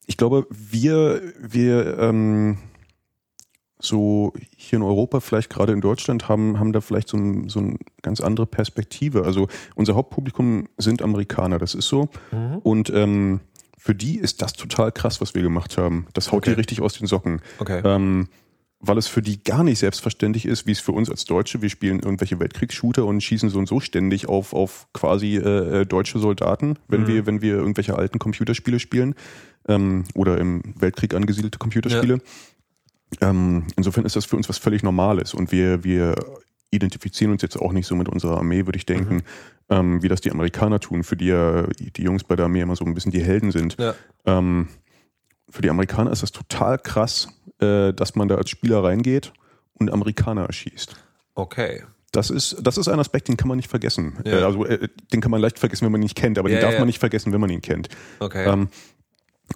[0.09, 2.59] ich glaube, wir, wir ähm,
[3.79, 7.61] so hier in Europa, vielleicht gerade in Deutschland, haben, haben da vielleicht so, ein, so
[7.61, 9.25] eine ganz andere Perspektive.
[9.25, 12.09] Also unser Hauptpublikum sind Amerikaner, das ist so.
[12.63, 13.41] Und ähm,
[13.77, 16.07] für die ist das total krass, was wir gemacht haben.
[16.15, 16.51] Das haut Okay.
[16.51, 17.41] die richtig aus den Socken.
[17.59, 17.83] Okay.
[17.85, 18.29] Ähm,
[18.81, 21.69] weil es für die gar nicht selbstverständlich ist, wie es für uns als Deutsche, wir
[21.69, 26.19] spielen irgendwelche Weltkriegsshooter und schießen so und so ständig auf, auf quasi äh, äh, deutsche
[26.21, 27.07] Soldaten, wenn Mhm.
[27.09, 29.15] wir, wenn wir irgendwelche alten Computerspiele spielen
[29.67, 32.21] ähm, oder im Weltkrieg angesiedelte Computerspiele.
[33.21, 36.15] Ähm, insofern ist das für uns was völlig Normales und wir, wir
[36.71, 39.23] identifizieren uns jetzt auch nicht so mit unserer Armee, würde ich denken, Mhm.
[39.71, 42.77] ähm, wie das die Amerikaner tun, für die ja die Jungs bei der Armee immer
[42.77, 43.77] so ein bisschen die Helden sind.
[43.79, 43.95] Ja.
[44.27, 44.69] Ähm,
[45.51, 47.29] für die Amerikaner ist das total krass,
[47.61, 49.33] äh, dass man da als Spieler reingeht
[49.75, 50.97] und Amerikaner erschießt.
[51.35, 51.85] Okay.
[52.13, 54.19] Das ist, das ist ein Aspekt, den kann man nicht vergessen.
[54.25, 54.41] Ja.
[54.41, 56.57] Äh, also äh, den kann man leicht vergessen, wenn man ihn nicht kennt, aber Ja,
[56.57, 56.79] den darf ja.
[56.81, 57.89] man nicht vergessen, wenn man ihn kennt.
[58.19, 58.51] Okay.
[58.51, 58.69] Ähm,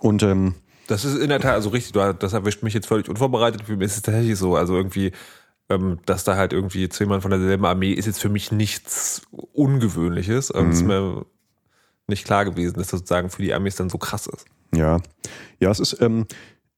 [0.01, 0.55] und ähm,
[0.87, 3.63] Das ist in der Tat, also richtig, das erwischt mich jetzt völlig unvorbereitet.
[3.65, 4.55] Für mich ist es tatsächlich so.
[4.57, 5.13] Also irgendwie,
[5.71, 9.23] ähm, dass da halt irgendwie jemand von derselben Armee ist jetzt für mich nichts
[9.53, 10.53] Ungewöhnliches.
[10.55, 10.73] Ähm, Mhm.
[10.73, 11.27] Ist mir
[12.07, 14.45] nicht klar gewesen, dass das sozusagen für die Amis dann so krass ist.
[14.75, 15.01] Ja,
[15.61, 16.27] ja, es ist ähm,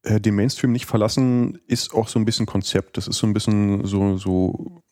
[0.03, 2.97] äh, den Mainstream nicht verlassen, ist auch so ein bisschen Konzept.
[2.97, 4.83] Das ist so ein bisschen so so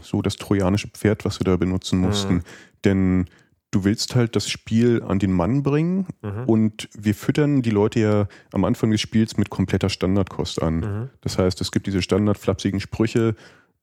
[0.00, 2.42] so das trojanische Pferd, was wir da benutzen mussten.
[2.84, 3.26] Denn
[3.72, 6.06] du willst halt das Spiel an den Mann bringen
[6.46, 10.80] und wir füttern die Leute ja am Anfang des Spiels mit kompletter Standardkost an.
[11.20, 13.34] Das heißt, es gibt diese standardflapsigen Sprüche.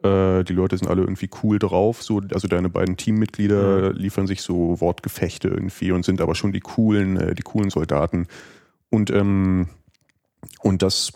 [0.03, 4.41] äh, Die Leute sind alle irgendwie cool drauf, so, also deine beiden Teammitglieder liefern sich
[4.41, 8.28] so Wortgefechte irgendwie und sind aber schon die coolen, äh, die coolen Soldaten.
[8.93, 9.69] Und, ähm,
[10.59, 11.13] und das,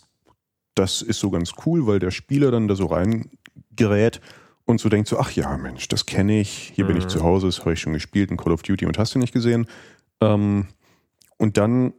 [0.73, 4.19] das ist so ganz cool, weil der Spieler dann da so reingerät
[4.65, 7.09] und so denkt so, ach ja, Mensch, das kenne ich, hier bin ich Mhm.
[7.09, 9.31] zu Hause, das habe ich schon gespielt in Call of Duty und hast du nicht
[9.31, 9.67] gesehen.
[10.21, 10.65] Ähm,
[11.37, 11.93] und dann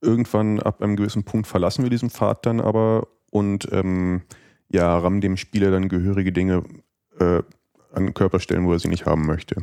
[0.00, 4.22] irgendwann ab einem gewissen Punkt verlassen wir diesen Pfad dann aber und ähm,
[4.70, 6.62] ja, rammen dem Spieler dann gehörige Dinge
[7.18, 7.42] äh,
[7.92, 9.62] an Körperstellen, wo er sie nicht haben möchte.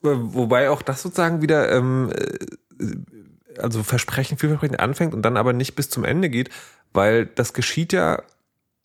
[0.00, 2.86] Wobei auch das sozusagen wieder, ähm, äh,
[3.60, 6.50] also Versprechen, vielversprechend anfängt und dann aber nicht bis zum Ende geht,
[6.92, 8.22] weil das geschieht ja,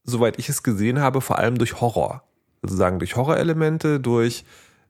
[0.04, 2.24] soweit ich es gesehen habe, vor allem durch Horror.
[2.62, 4.46] Sozusagen durch Horrorelemente, durch,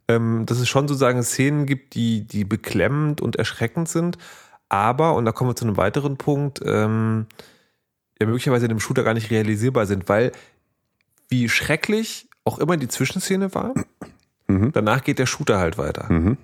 [0.08, 4.18] ähm, dass es schon sozusagen Szenen gibt, die, die beklemmend und erschreckend sind,
[4.70, 7.28] aber, und da kommen wir zu einem weiteren Punkt, ähm,
[8.20, 10.32] ja möglicherweise in dem Shooter gar nicht realisierbar sind, weil
[11.30, 13.74] wie schrecklich auch immer die Zwischenszene war,
[14.48, 14.72] Mhm.
[14.74, 16.12] danach geht der Shooter halt weiter.
[16.12, 16.38] Mhm.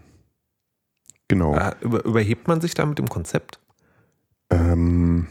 [1.29, 1.55] Genau.
[1.55, 3.59] Äh, über, überhebt man sich da mit dem Konzept?
[4.49, 5.27] Ähm,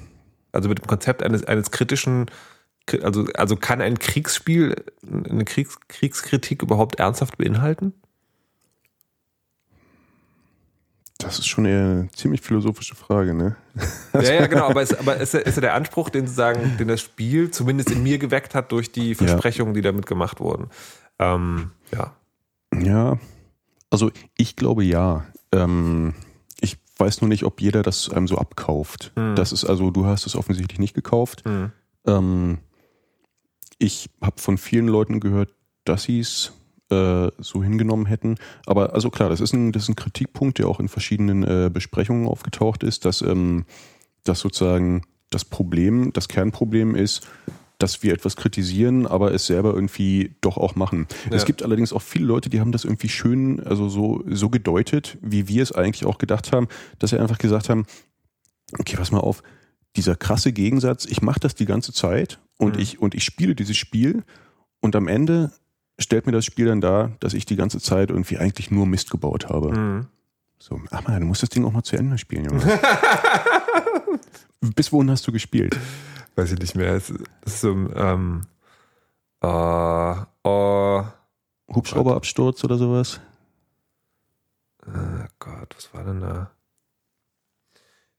[0.53, 2.31] Also mit dem Konzept eines, eines kritischen,
[3.03, 7.93] also, also kann ein Kriegsspiel eine Kriegs, Kriegskritik überhaupt ernsthaft beinhalten?
[11.19, 13.57] das ist schon eher eine ziemlich philosophische Frage, ne?
[14.15, 17.01] Ja, ja, genau, aber, es, aber es ist ja der Anspruch, den sozusagen, den das
[17.01, 20.71] Spiel zumindest in mir geweckt hat durch die Versprechungen, die damit gemacht wurden.
[21.19, 22.15] Ähm, ja.
[22.73, 23.19] Ja,
[23.91, 25.27] also ich glaube ja.
[25.53, 26.15] Ähm,
[26.61, 29.13] ich weiß nur nicht, ob jeder das einem so abkauft.
[29.17, 29.35] Hm.
[29.37, 31.45] Das ist also, du hast es offensichtlich nicht gekauft.
[31.45, 31.73] Hm.
[32.07, 32.59] Ähm,
[33.79, 36.53] ich habe von vielen Leuten gehört, dass sie es
[36.91, 38.37] äh, so hingenommen hätten.
[38.67, 41.71] Aber also klar, das ist ein, das ist ein Kritikpunkt, der auch in verschiedenen äh,
[41.73, 43.67] Besprechungen aufgetaucht ist, dass, ähm,
[44.25, 47.29] dass sozusagen das Problem, das Kernproblem ist,
[47.79, 51.07] dass wir etwas kritisieren, aber es selber irgendwie doch auch machen.
[51.31, 51.37] Ja.
[51.37, 55.17] Es gibt allerdings auch viele Leute, die haben das irgendwie schön, also so, so gedeutet,
[55.23, 56.67] wie wir es eigentlich auch gedacht haben,
[56.99, 57.87] dass sie einfach gesagt haben,
[58.79, 59.43] okay, pass mal auf,
[59.97, 62.83] dieser krasse Gegensatz, ich mache das die ganze Zeit und, Mhm.
[62.83, 64.23] ich, und ich spiele dieses Spiel
[64.81, 65.53] und am Ende
[65.99, 69.11] stellt mir das Spiel dann dar, dass ich die ganze Zeit irgendwie eigentlich nur Mist
[69.11, 69.77] gebaut habe.
[69.77, 70.07] Mhm.
[70.59, 72.61] So, ach mal, du musst das Ding auch mal zu Ende spielen, Junge.
[74.61, 75.79] Bis wohin hast du gespielt?
[76.37, 76.95] Weiß ich nicht mehr.
[76.95, 77.11] Es
[77.45, 78.47] ist so ein, ähm,
[79.41, 81.05] äh, oh,
[81.73, 83.21] Hubschrauberabsturz oder sowas?
[84.87, 86.51] äh, Gott, was war denn da?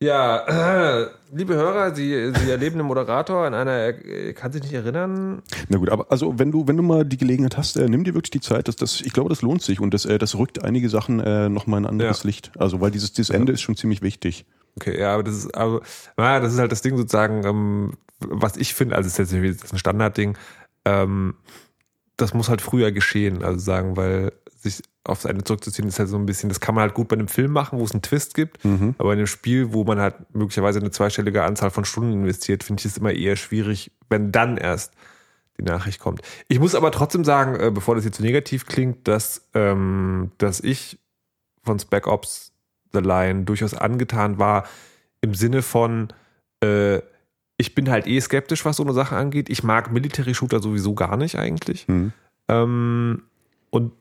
[0.02, 4.74] Ja, äh, liebe Hörer, Sie, Sie erleben den Moderator in einer, er kann sich nicht
[4.74, 5.42] erinnern.
[5.68, 8.14] Na gut, aber also wenn du, wenn du mal die Gelegenheit hast, äh, nimm dir
[8.14, 10.64] wirklich die Zeit, das, das, ich glaube, das lohnt sich und das, äh, das rückt
[10.64, 12.28] einige Sachen äh, nochmal in ein anderes Ja.
[12.28, 12.52] Licht.
[12.58, 14.46] Also weil dieses, dieses Ende ist schon ziemlich wichtig.
[14.78, 15.82] Okay, ja, aber das ist, aber,
[16.16, 19.64] naja, das ist halt das Ding sozusagen, ähm, was ich finde, also es ist jetzt
[19.64, 20.38] das ein Standardding,
[20.86, 21.36] ähm,
[22.16, 24.32] das muss halt früher geschehen, also sagen, weil
[24.62, 27.16] sich aufs Ende zurückzuziehen ist halt so ein bisschen, das kann man halt gut bei
[27.16, 28.96] einem Film machen, wo es einen Twist gibt, Mhm.
[28.98, 32.82] aber in einem Spiel, wo man halt möglicherweise eine zweistellige Anzahl von Stunden investiert, finde
[32.82, 34.94] ich es immer eher schwierig, wenn dann erst
[35.58, 36.22] die Nachricht kommt.
[36.48, 40.60] Ich muss aber trotzdem sagen, äh, bevor das jetzt zu negativ klingt, dass, ähm, dass
[40.62, 41.00] ich
[41.64, 42.52] von Spec Ops
[42.94, 44.66] The Line durchaus angetan war,
[45.22, 46.10] im Sinne von,
[46.64, 47.00] äh,
[47.58, 49.50] ich bin halt eh skeptisch, was so eine Sache angeht.
[49.50, 51.88] Ich mag Military Shooter sowieso gar nicht eigentlich.
[51.88, 52.14] Mhm.
[52.48, 53.24] Ähm,
[53.70, 53.92] und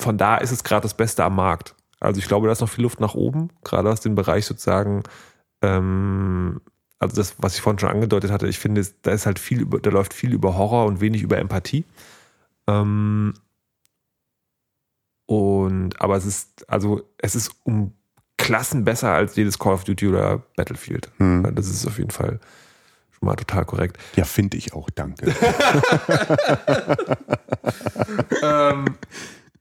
[0.00, 1.74] von da ist es gerade das Beste am Markt.
[2.00, 5.04] Also ich glaube, da ist noch viel Luft nach oben, gerade aus dem Bereich sozusagen,
[5.62, 6.60] ähm,
[6.98, 9.78] also das, was ich vorhin schon angedeutet hatte, ich finde, da ist halt viel über,
[9.78, 11.84] da läuft viel über Horror und wenig über Empathie.
[12.66, 13.34] Ähm,
[15.26, 17.92] und aber es ist, also es ist um
[18.36, 21.10] Klassen besser als jedes Call of Duty oder Battlefield.
[21.18, 21.54] Mhm.
[21.54, 22.40] Das ist auf jeden Fall
[23.12, 23.98] schon mal total korrekt.
[24.16, 25.26] Ja, finde ich auch, danke.
[28.42, 28.84] ähm,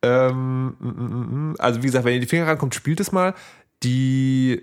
[0.04, 1.56] ähm, mm, mm, mm.
[1.60, 3.34] also wie gesagt, wenn ihr die Finger rankommt, spielt es mal.
[3.84, 4.62] Die,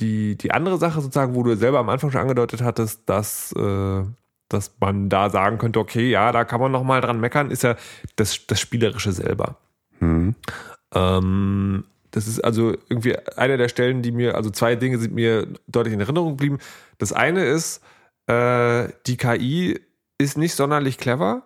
[0.00, 4.02] die, die andere Sache sozusagen, wo du selber am Anfang schon angedeutet hattest, dass, äh,
[4.48, 7.62] dass man da sagen könnte, okay, ja, da kann man noch mal dran meckern, ist
[7.62, 7.76] ja
[8.16, 9.56] das, das Spielerische selber.
[10.00, 10.34] Mhm.
[10.94, 15.46] Ähm, das ist also irgendwie eine der Stellen, die mir, also zwei Dinge sind mir
[15.68, 16.58] deutlich in Erinnerung geblieben.
[16.98, 17.82] Das eine ist,
[18.26, 19.80] äh, die KI
[20.18, 21.42] ist nicht sonderlich clever.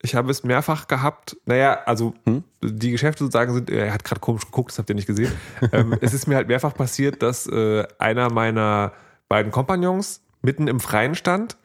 [0.00, 1.36] Ich habe es mehrfach gehabt.
[1.44, 2.44] Naja, also Hm?
[2.62, 5.32] die Geschäfte sozusagen sind, er hat gerade komisch geguckt, das habt ihr nicht gesehen.
[5.72, 8.92] ähm, es ist mir halt mehrfach passiert, dass äh, einer meiner
[9.28, 11.56] beiden Kompagnons mitten im Freien stand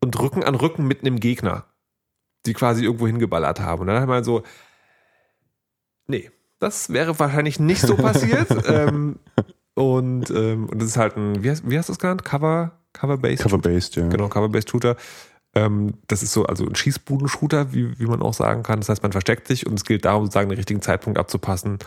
[0.00, 1.66] und Rücken an Rücken mitten im Gegner,
[2.46, 3.82] die quasi irgendwo hingeballert haben.
[3.82, 4.42] Und dann hat man so,
[6.06, 8.48] nee, das wäre wahrscheinlich nicht so passiert.
[8.68, 9.18] ähm,
[9.74, 12.24] und, ähm, und das ist halt ein, wie hast, wie hast du es genannt?
[12.24, 13.42] Cover, Cover-Based?
[13.42, 14.08] Cover-based, ja.
[14.08, 14.96] Genau, Cover-Based Shooter.
[15.54, 18.80] Ähm, das ist so, also ein Schießbuden-Shooter, wie, wie man auch sagen kann.
[18.80, 21.78] Das heißt, man versteckt sich und es gilt darum, sozusagen den richtigen Zeitpunkt abzupassen,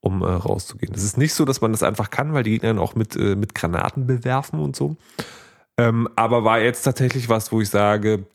[0.00, 0.94] um äh, rauszugehen.
[0.94, 3.16] Es ist nicht so, dass man das einfach kann, weil die Gegner dann auch mit,
[3.16, 4.96] äh, mit Granaten bewerfen und so.
[5.78, 8.26] Ähm, aber war jetzt tatsächlich was, wo ich sage,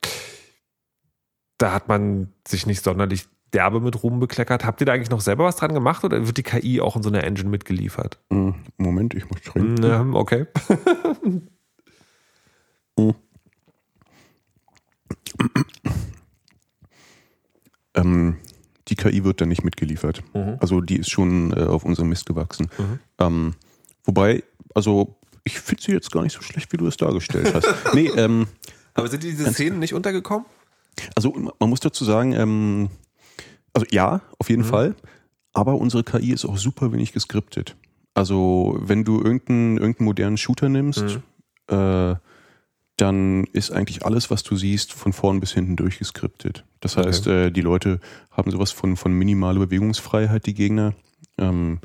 [1.58, 4.64] da hat man sich nicht sonderlich derbe mit Ruhm bekleckert.
[4.64, 7.02] Habt ihr da eigentlich noch selber was dran gemacht oder wird die KI auch in
[7.02, 8.18] so einer Engine mitgeliefert?
[8.30, 8.56] Mhm.
[8.76, 9.84] Moment, ich muss trinken.
[9.84, 10.46] Ähm, okay.
[17.94, 18.36] Ähm,
[18.88, 20.22] die KI wird da nicht mitgeliefert.
[20.34, 20.56] Mhm.
[20.60, 22.68] Also die ist schon äh, auf unserem Mist gewachsen.
[22.78, 22.98] Mhm.
[23.18, 23.54] Ähm,
[24.04, 24.42] wobei,
[24.74, 27.66] also ich finde sie jetzt gar nicht so schlecht, wie du es dargestellt hast.
[27.94, 28.46] nee, ähm,
[28.94, 30.44] Aber sind diese Szenen nicht untergekommen?
[31.16, 32.88] also man muss dazu sagen, ähm,
[33.72, 34.66] also ja, auf jeden Mhm.
[34.68, 34.94] Fall,
[35.52, 37.76] aber unsere KI ist auch super wenig geskriptet.
[38.14, 41.02] Also wenn du irgendeinen, irgendeinen modernen Shooter nimmst,
[41.70, 41.74] Mhm.
[41.76, 42.14] äh,
[42.96, 46.64] dann ist eigentlich alles, was du siehst, von vorn bis hinten durchgeskriptet.
[46.80, 47.08] Das Okay.
[47.08, 47.98] heißt, äh, die Leute
[48.30, 50.94] haben sowas von, von minimaler Bewegungsfreiheit, die Gegner.
[51.38, 51.80] Ähm,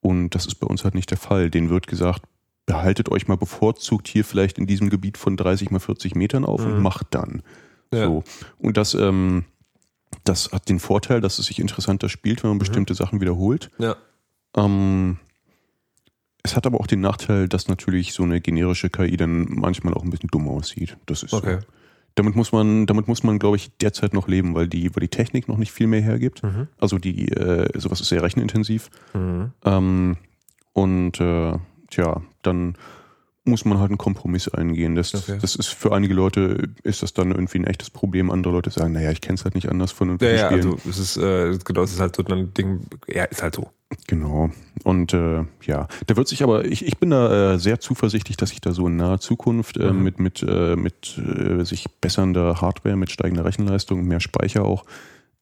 [0.00, 1.48] und das ist bei uns halt nicht der Fall.
[1.50, 2.22] Denen wird gesagt,
[2.66, 6.64] behaltet euch mal bevorzugt hier vielleicht in diesem Gebiet von 30 mal 40 Metern auf
[6.64, 6.82] und Mhm.
[6.82, 7.42] macht dann.
[7.92, 8.06] Ja.
[8.06, 8.24] So.
[8.58, 9.44] Und das, ähm,
[10.24, 13.70] das hat den Vorteil, dass es sich interessanter spielt, wenn man bestimmte Sachen wiederholt.
[13.78, 13.96] Ja.
[14.56, 15.18] Ähm,
[16.44, 20.02] es hat aber auch den Nachteil, dass natürlich so eine generische KI dann manchmal auch
[20.04, 20.96] ein bisschen dumm aussieht.
[21.06, 21.58] Das ist Okay.
[21.60, 21.66] so.
[22.16, 25.08] Damit muss man, damit muss man, glaube ich, derzeit noch leben, weil die, weil die
[25.08, 26.44] Technik noch nicht viel mehr hergibt.
[26.44, 26.68] Mhm.
[26.78, 28.88] Also die, äh, sowas ist sehr rechenintensiv.
[29.14, 29.50] Mhm.
[29.64, 30.16] Ähm,
[30.74, 31.58] und äh,
[31.90, 32.76] tja, dann
[33.46, 34.94] muss man halt einen Kompromiss eingehen.
[34.94, 35.38] Das, Okay.
[35.40, 38.30] das ist für einige Leute ist das dann irgendwie ein echtes Problem.
[38.30, 40.74] Andere Leute sagen, naja, ich kenne es halt nicht anders von Ja, irgendwelchen ja, Spielen.
[40.74, 43.70] also es ist, äh, genau, es ist halt so ein Ding, ja, ist halt so.
[44.06, 44.50] Genau.
[44.82, 48.50] Und äh, ja, da wird sich aber, ich, ich bin da äh, sehr zuversichtlich, dass
[48.50, 50.02] sich da so in naher Zukunft äh, Mhm.
[50.02, 54.84] mit, mit, äh, mit äh, sich bessernder Hardware, mit steigender Rechenleistung, mehr Speicher auch,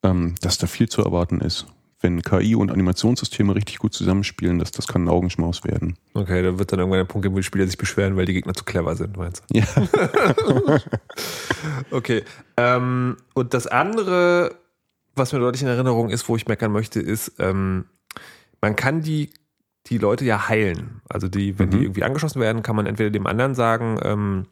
[0.02, 1.66] ähm, dass da viel zu erwarten ist.
[2.00, 5.96] Wenn KI und Animationssysteme richtig gut zusammenspielen, dass das kann ein Augenschmaus werden.
[6.14, 8.32] Okay, da wird dann irgendwann der Punkt geben, wo die Spieler sich beschweren, weil die
[8.32, 9.58] Gegner zu clever sind, meinst du?
[9.60, 9.66] Ja.
[11.90, 12.22] Okay.
[12.56, 14.56] Ähm, und das andere,
[15.14, 17.84] was mir deutlich in Erinnerung ist, wo ich meckern möchte, ist, ähm,
[18.62, 19.30] man kann die,
[19.86, 21.02] die Leute ja heilen.
[21.08, 21.82] Also die, wenn die Mhm.
[21.82, 24.46] irgendwie angeschossen werden, kann man entweder dem anderen sagen, ähm,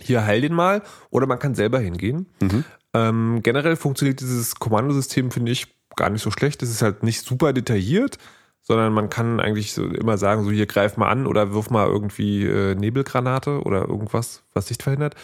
[0.00, 2.26] hier heil den mal, oder man kann selber hingehen.
[2.42, 2.64] Mhm.
[2.94, 6.62] Ähm, generell funktioniert dieses Kommandosystem, finde ich, gar nicht so schlecht.
[6.62, 8.18] Es ist halt nicht super detailliert,
[8.62, 11.86] sondern man kann eigentlich so immer sagen, so hier greif mal an oder wirf mal
[11.86, 15.14] irgendwie äh, Nebelgranate oder irgendwas, was Sicht verhindert.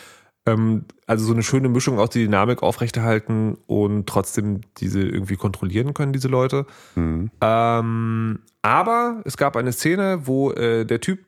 [0.46, 5.92] Ähm, also so eine schöne Mischung aus die Dynamik aufrechterhalten und trotzdem diese irgendwie kontrollieren
[5.94, 6.66] können, diese Leute.
[6.94, 7.30] Mhm.
[7.40, 11.20] Ähm, aber es gab eine Szene, wo äh, der Typ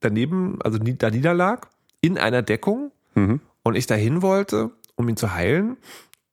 [0.00, 1.68] daneben, also da niederlag,
[2.00, 3.40] in einer Deckung Mhm.
[3.64, 5.76] und ich dahin wollte, um ihn zu heilen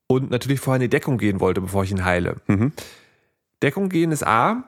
[0.08, 2.36] und natürlich vorher in die Deckung gehen wollte, bevor ich ihn heile.
[2.48, 2.72] Mhm.
[3.64, 4.64] Deckung gehen ist A,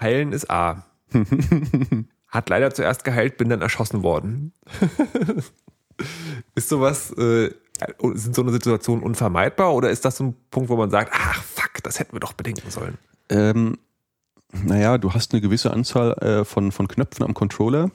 [0.00, 0.84] heilen ist A.
[2.28, 4.52] Hat leider zuerst geheilt, bin dann erschossen worden.
[6.54, 7.50] ist sowas, äh,
[8.14, 11.42] sind so eine Situation unvermeidbar oder ist das so ein Punkt, wo man sagt, ach
[11.42, 12.98] fuck, das hätten wir doch bedenken sollen?
[13.28, 13.78] Ähm,
[14.52, 17.90] naja, du hast eine gewisse Anzahl äh, von, von Knöpfen am Controller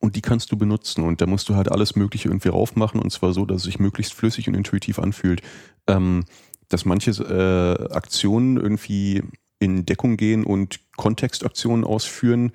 [0.00, 3.10] und die kannst du benutzen und da musst du halt alles Mögliche irgendwie raufmachen und
[3.10, 5.42] zwar so, dass es sich möglichst flüssig und intuitiv anfühlt.
[5.86, 6.24] Ähm,
[6.68, 9.22] dass manche äh, Aktionen irgendwie
[9.58, 12.52] in Deckung gehen und Kontextaktionen ausführen,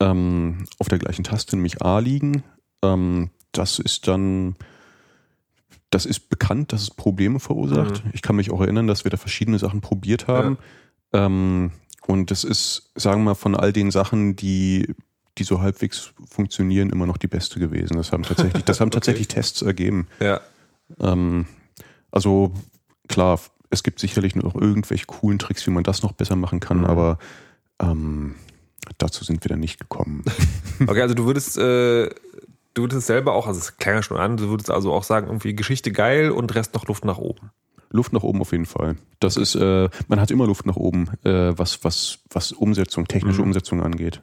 [0.00, 2.42] ähm, auf der gleichen Taste, nämlich A liegen.
[2.82, 4.56] Ähm, das ist dann,
[5.90, 8.04] das ist bekannt, dass es Probleme verursacht.
[8.04, 8.10] Mhm.
[8.12, 10.58] Ich kann mich auch erinnern, dass wir da verschiedene Sachen probiert haben.
[11.12, 11.70] Ähm,
[12.06, 14.94] und das ist, sagen wir mal, von all den Sachen, die,
[15.38, 17.96] die so halbwegs funktionieren, immer noch die beste gewesen.
[17.96, 18.94] Das haben tatsächlich, das haben Okay.
[18.96, 20.08] tatsächlich Tests ergeben.
[20.20, 20.40] Ja.
[21.00, 21.46] Ähm,
[22.10, 22.52] also
[23.08, 23.40] klar,
[23.70, 26.84] es gibt sicherlich noch irgendwelche coolen Tricks, wie man das noch besser machen kann, Mhm.
[26.86, 27.18] aber
[27.80, 28.34] ähm,
[28.98, 30.24] dazu sind wir dann nicht gekommen.
[30.86, 32.10] Okay, also du würdest, äh,
[32.74, 35.26] du würdest selber auch, also es klang ja schon an, du würdest also auch sagen,
[35.26, 37.50] irgendwie Geschichte geil und Rest noch Luft nach oben.
[37.90, 38.96] Luft nach oben auf jeden Fall.
[39.20, 43.40] Das ist, äh, man hat immer Luft nach oben, äh, was, was, was Umsetzung, technische
[43.40, 43.48] Mhm.
[43.48, 44.20] Umsetzung angeht.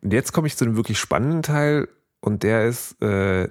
[0.00, 1.88] Und jetzt komme ich zu dem wirklich spannenden Teil
[2.20, 3.48] und der ist, äh,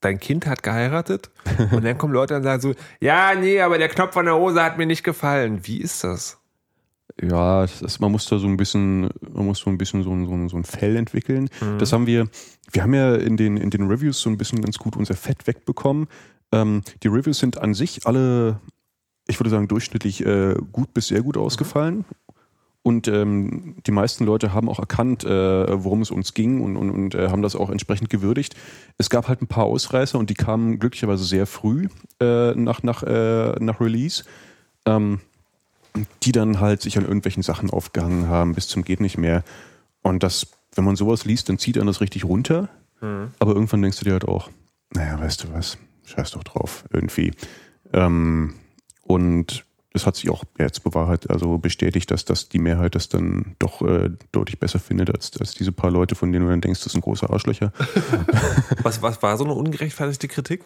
[0.00, 1.30] dein Kind hat geheiratet
[1.72, 4.62] und dann kommen Leute und sagen so, ja, nee, aber der Knopf an der Hose
[4.62, 5.66] hat mir nicht gefallen.
[5.66, 6.38] Wie ist das?
[7.20, 10.26] Ja, ist, man muss da so ein bisschen, man muss so ein bisschen so ein,
[10.26, 11.48] so ein, so ein Fell entwickeln.
[11.60, 11.78] Mhm.
[11.78, 12.28] Das haben wir,
[12.72, 15.46] wir haben ja in den, in den Reviews so ein bisschen ganz gut unser Fett
[15.46, 16.08] wegbekommen.
[16.52, 18.60] Ähm, die Reviews sind an sich alle,
[19.26, 22.04] ich würde sagen, durchschnittlich äh, gut bis sehr gut ausgefallen.
[22.82, 25.28] Und ähm, die meisten Leute haben auch erkannt, äh,
[25.82, 28.54] worum es uns ging und, und, und äh, haben das auch entsprechend gewürdigt.
[28.96, 31.88] Es gab halt ein paar Ausreißer und die kamen glücklicherweise sehr früh
[32.20, 34.22] äh, nach, nach, äh, nach Release.
[34.84, 35.20] Ähm,
[36.22, 39.42] die dann halt sich an irgendwelchen Sachen aufgehangen haben, bis zum geht nicht mehr.
[40.02, 42.68] Und das, wenn man sowas liest, dann zieht einen das richtig runter.
[43.00, 43.32] Mhm.
[43.38, 44.50] Aber irgendwann denkst du dir halt auch,
[44.94, 47.32] naja, weißt du was, scheiß doch drauf, irgendwie.
[47.92, 48.54] Ähm,
[49.02, 53.56] und es hat sich auch jetzt bewahrheit, also bestätigt, dass das die Mehrheit das dann
[53.58, 56.84] doch äh, deutlich besser findet, als, als diese paar Leute, von denen du dann denkst,
[56.84, 57.72] das sind große Arschlöcher.
[58.82, 60.64] Was, was war so eine ungerechtfertigte Kritik?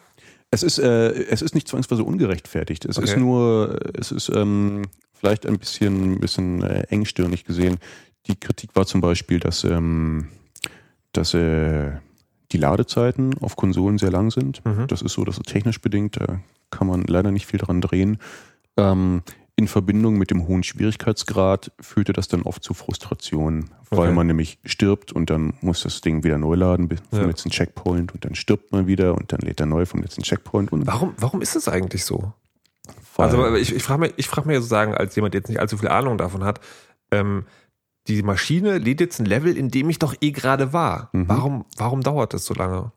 [0.50, 2.84] Es ist, äh, es ist nicht zwangsweise ungerechtfertigt.
[2.84, 3.06] Es Okay.
[3.08, 4.82] ist nur, es ist ähm,
[5.20, 7.76] vielleicht ein bisschen, bisschen äh, engstirnig gesehen.
[8.26, 10.28] Die Kritik war zum Beispiel, dass, ähm,
[11.12, 11.92] dass äh,
[12.52, 14.64] die Ladezeiten auf Konsolen sehr lang sind.
[14.64, 14.86] Mhm.
[14.88, 16.16] Das ist so, das ist technisch bedingt.
[16.18, 16.40] Da
[16.70, 18.18] kann man leider nicht viel dran drehen.
[18.76, 19.22] Ähm,
[19.56, 24.12] in Verbindung mit dem hohen Schwierigkeitsgrad führte das dann oft zu Frustration, weil Okay.
[24.12, 27.26] man nämlich stirbt und dann muss das Ding wieder neu laden vom Ja.
[27.26, 30.72] letzten Checkpoint und dann stirbt man wieder und dann lädt er neu vom letzten Checkpoint
[30.72, 32.32] und Warum, warum ist es eigentlich so?
[33.20, 35.78] Also ich, ich frage mich, ich frage mich sozusagen, als jemand, der jetzt nicht allzu
[35.78, 36.60] viel Ahnung davon hat,
[37.10, 37.44] ähm,
[38.06, 41.10] die Maschine lädt jetzt ein Level, in dem ich doch eh gerade war.
[41.12, 41.28] Mhm.
[41.28, 42.92] Warum, warum dauert das so lange?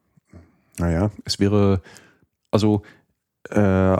[0.77, 1.81] Naja, es wäre,
[2.51, 2.81] also
[3.49, 3.97] äh,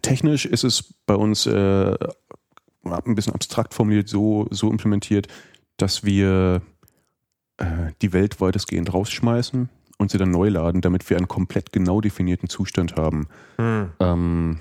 [0.00, 1.96] technisch ist es bei uns äh,
[2.84, 5.28] ein bisschen abstrakt formuliert so, so implementiert,
[5.76, 6.62] dass wir
[7.58, 9.68] äh, die Welt weitestgehend rausschmeißen
[10.02, 13.28] und sie dann neu laden, damit wir einen komplett genau definierten Zustand haben.
[13.56, 13.88] Hm.
[14.00, 14.58] Ähm,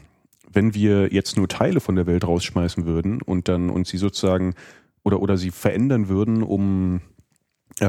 [0.54, 4.54] wenn wir jetzt nur Teile von der Welt rausschmeißen würden und dann und sie sozusagen
[5.04, 7.02] oder, oder sie verändern würden, um
[7.80, 7.86] äh,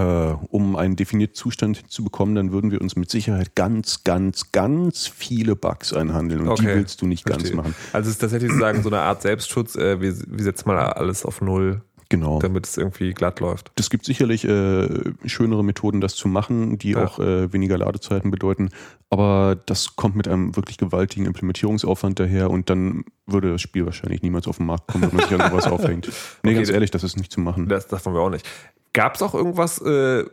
[0.49, 5.09] um einen definierten Zustand zu bekommen, dann würden wir uns mit Sicherheit ganz, ganz, ganz
[5.09, 6.77] viele Bugs einhandeln und die Okay.
[6.77, 7.57] willst du nicht ganz Verstehe.
[7.57, 7.75] machen.
[7.93, 11.25] Also es ist tatsächlich sozusagen so eine Art Selbstschutz, äh, wir, wir setzen mal alles
[11.27, 11.83] auf Null,
[12.13, 12.39] Genau.
[12.41, 13.73] damit es irgendwie glatt läuft.
[13.79, 14.87] Es gibt sicherlich äh,
[15.25, 17.05] schönere Methoden, das zu machen, die Ja.
[17.07, 18.69] auch äh, weniger Ladezeiten bedeuten.
[19.09, 24.23] Aber das kommt mit einem wirklich gewaltigen Implementierungsaufwand daher und dann würde das Spiel wahrscheinlich
[24.23, 26.07] niemals auf den Markt kommen, wenn man sich an sowas aufhängt.
[26.43, 27.69] Nee, Okay, ganz ehrlich, das ist nicht zu machen.
[27.69, 28.47] Das davon wir auch nicht.
[28.93, 30.25] Gab es auch irgendwas, äh,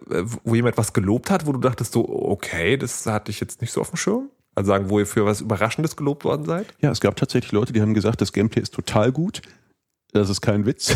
[0.44, 3.72] wo jemand was gelobt hat, wo du dachtest so, okay, das hatte ich jetzt nicht
[3.72, 4.30] so auf dem Schirm?
[4.56, 6.66] Also sagen, wo ihr für was Überraschendes gelobt worden seid?
[6.82, 9.42] Ja, es gab tatsächlich Leute, die haben gesagt, das Gameplay ist total gut.
[10.12, 10.96] Das ist kein Witz.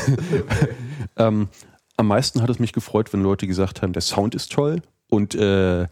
[1.18, 1.50] ähm,
[1.98, 5.36] am meisten hat es mich gefreut, wenn Leute gesagt haben, der Sound ist toll und
[5.36, 5.88] äh,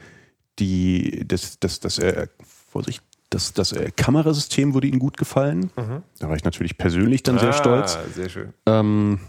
[0.60, 2.28] die, das, das, das, äh,
[2.72, 5.72] Vorsicht, das, das äh, Kamerasystem würde ihnen gut gefallen.
[6.20, 7.98] Da war ich natürlich persönlich dann sehr Ah, stolz.
[8.16, 8.54] Sehr schön.
[8.66, 9.20] Ähm,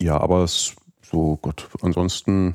[0.00, 0.74] ja, aber es
[1.12, 2.54] so, Gott, ansonsten,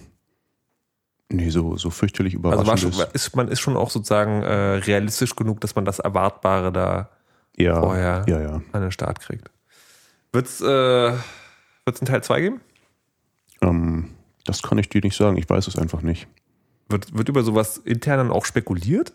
[1.29, 5.35] nee, so, so fürchterlich Also überraschend schon, ist, man ist schon auch sozusagen äh, realistisch
[5.35, 7.09] genug, dass man das Erwartbare da
[7.55, 8.61] ja, vorher ja, ja.
[8.71, 9.51] an den Start kriegt.
[10.37, 10.65] Wird's, äh,
[11.85, 12.61] wird's einen Teil 2 geben?
[13.61, 14.11] Ähm,
[14.45, 15.35] das kann ich dir nicht sagen.
[15.37, 16.27] Ich weiß es einfach nicht.
[16.89, 19.13] Wird, wird über sowas intern dann auch spekuliert?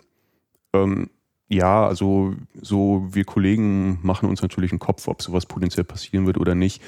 [0.73, 1.11] Ähm,
[1.49, 6.39] ja, also so wir Kollegen machen uns natürlich einen Kopf, ob sowas potenziell passieren wird
[6.39, 6.83] oder nicht.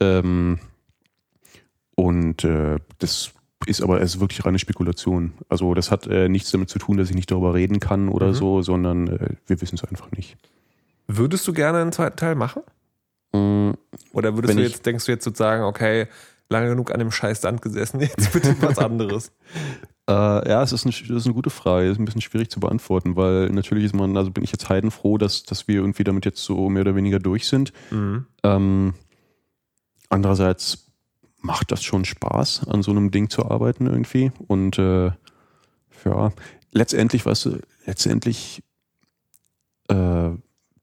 [0.00, 0.58] Ähm,
[1.94, 3.30] und äh, das
[3.66, 5.34] ist aber es ist wirklich reine Spekulation.
[5.48, 8.30] Also das hat äh, nichts damit zu tun, dass ich nicht darüber reden kann oder
[8.30, 8.34] Mhm.
[8.34, 10.36] so, sondern äh, wir wissen es einfach nicht.
[11.06, 12.62] Würdest du gerne einen zweiten Teil machen?
[14.12, 16.06] Oder würdest Wenn du jetzt, denkst du jetzt sozusagen, okay,
[16.48, 19.32] lange genug an dem scheiß Sand gesessen, jetzt bitte was anderes?
[20.08, 21.88] Äh, ja, es ist, eine, das ist eine gute Frage.
[21.88, 25.18] Ist ein bisschen schwierig zu beantworten, weil natürlich ist man, also bin ich jetzt heidenfroh,
[25.18, 27.72] dass, dass wir irgendwie damit jetzt so mehr oder weniger durch sind.
[27.90, 28.26] Mhm.
[28.44, 28.94] Ähm,
[30.08, 30.86] andererseits
[31.40, 34.30] macht das schon Spaß, an so einem Ding zu arbeiten irgendwie.
[34.46, 35.10] Und äh,
[36.04, 36.32] ja,
[36.70, 38.62] letztendlich, weißt du, letztendlich,
[39.88, 40.30] äh,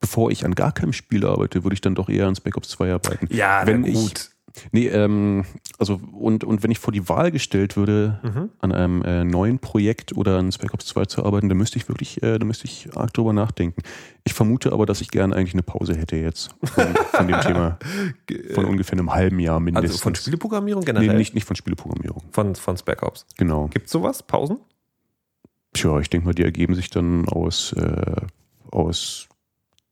[0.04, 2.68] bevor ich an gar keinem Spiel arbeite, würde ich dann doch eher an Spec Ops
[2.70, 3.28] 2 arbeiten.
[3.34, 4.30] Ja, Wenn na ich- gut.
[4.72, 5.46] Nee, ähm,
[5.80, 8.50] also und, und wenn ich vor die Wahl gestellt würde, Mhm.
[8.60, 11.88] an einem äh, neuen Projekt oder an Spec Ops 2 zu arbeiten, dann müsste ich
[11.90, 13.82] wirklich, äh, da müsste ich arg drüber nachdenken.
[14.26, 17.80] Ich vermute aber, dass ich gerne eigentlich eine Pause hätte jetzt von, von dem Thema.
[18.54, 19.92] Von ungefähr einem halben Jahr mindestens.
[19.94, 21.08] Also von Spieleprogrammierung generell?
[21.08, 22.22] Nee, nicht, nicht von Spieleprogrammierung.
[22.32, 23.26] Von, von Spec Ops.
[23.38, 23.68] Genau.
[23.70, 24.22] Gibt's sowas?
[24.22, 24.60] Pausen?
[25.74, 28.16] Tja, ich denke mal, die ergeben sich dann aus, äh,
[28.70, 29.28] aus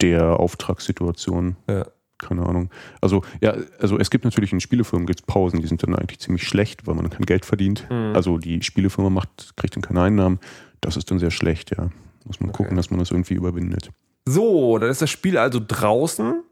[0.02, 1.56] der Auftragssituation.
[1.70, 1.86] Ja.
[2.18, 2.70] Keine Ahnung.
[3.02, 6.44] Also, ja, also es gibt natürlich in Spielefirmen gibt's Pausen, die sind dann eigentlich ziemlich
[6.48, 7.88] schlecht, weil man kein Geld verdient.
[7.90, 8.14] Mhm.
[8.16, 10.40] Also die Spielefirma macht, kriegt dann keine Einnahmen.
[10.82, 11.90] Das ist dann sehr schlecht, ja.
[12.26, 12.58] Muss man Okay.
[12.64, 13.90] gucken, dass man das irgendwie überwindet.
[14.28, 16.44] So, dann ist das Spiel also draußen.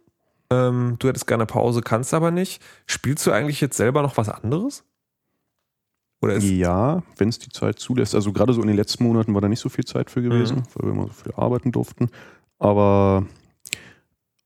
[0.50, 2.64] Ähm, du hättest gerne Pause, kannst aber nicht.
[2.88, 4.84] Spielst du eigentlich jetzt selber noch was anderes?
[6.42, 8.14] Ja, wenn es die Zeit zulässt.
[8.14, 10.58] Also gerade so in den letzten Monaten war da nicht so viel Zeit für gewesen,
[10.58, 10.64] Mhm.
[10.74, 12.10] weil wir immer so viel arbeiten durften.
[12.58, 13.26] Aber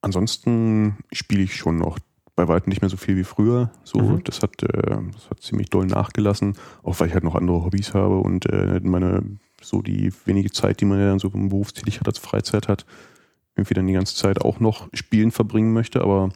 [0.03, 1.97] ansonsten spiele ich schon noch
[2.35, 3.71] bei weitem nicht mehr so viel wie früher.
[3.83, 4.23] So, Mhm.
[4.23, 7.93] das hat, äh, das hat ziemlich doll nachgelassen, auch weil ich halt noch andere Hobbys
[7.93, 9.23] habe und äh, meine
[9.61, 12.85] so die wenige Zeit, die man ja dann so berufstätig hat als Freizeit hat,
[13.55, 16.01] irgendwie dann die ganze Zeit auch noch spielen verbringen möchte.
[16.01, 16.29] Aber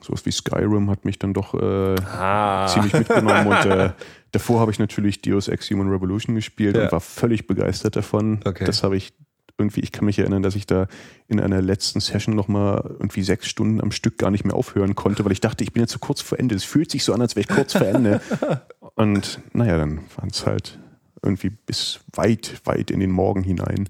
[0.00, 3.90] sowas wie Skyrim hat mich dann doch äh, ah, ziemlich mitgenommen und äh,
[4.32, 6.84] davor habe ich natürlich Deus Ex Human Revolution gespielt Ja.
[6.84, 8.40] und war völlig begeistert davon.
[8.44, 8.64] Okay.
[8.64, 9.12] Das habe ich
[9.58, 10.86] irgendwie, ich kann mich erinnern, dass ich da
[11.28, 15.24] in einer letzten Session nochmal irgendwie sechs Stunden am Stück gar nicht mehr aufhören konnte,
[15.24, 16.54] weil ich dachte, ich bin jetzt so kurz vor Ende.
[16.54, 18.20] Es fühlt sich so an, als wäre ich kurz vor Ende.
[18.94, 20.78] Und naja, dann waren es halt
[21.22, 23.88] irgendwie bis weit, weit in den Morgen hinein.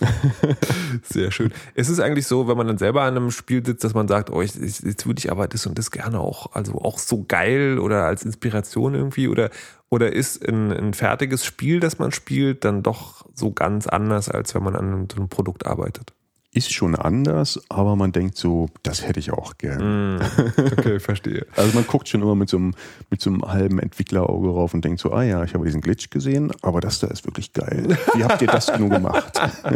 [1.02, 1.52] Sehr schön.
[1.74, 4.30] Ist es eigentlich so, wenn man dann selber an einem Spiel sitzt, dass man sagt,
[4.30, 7.78] oh, ich, jetzt würde ich aber das und das gerne auch, also auch so geil
[7.78, 9.50] oder als Inspiration irgendwie oder,
[9.88, 14.54] oder ist ein, ein fertiges Spiel, das man spielt, dann doch so ganz anders, als
[14.54, 16.12] wenn man an so einem Produkt arbeitet?
[16.52, 20.16] Ist schon anders, aber man denkt so, das hätte ich auch gern.
[20.16, 20.20] Mm,
[20.56, 21.46] okay, verstehe.
[21.54, 22.74] Also man guckt schon immer mit so einem,
[23.08, 26.10] mit so einem halben Entwicklerauge rauf und denkt so, ah ja, ich habe diesen Glitch
[26.10, 27.96] gesehen, aber das da ist wirklich geil.
[28.14, 29.40] Wie habt ihr das nur gemacht?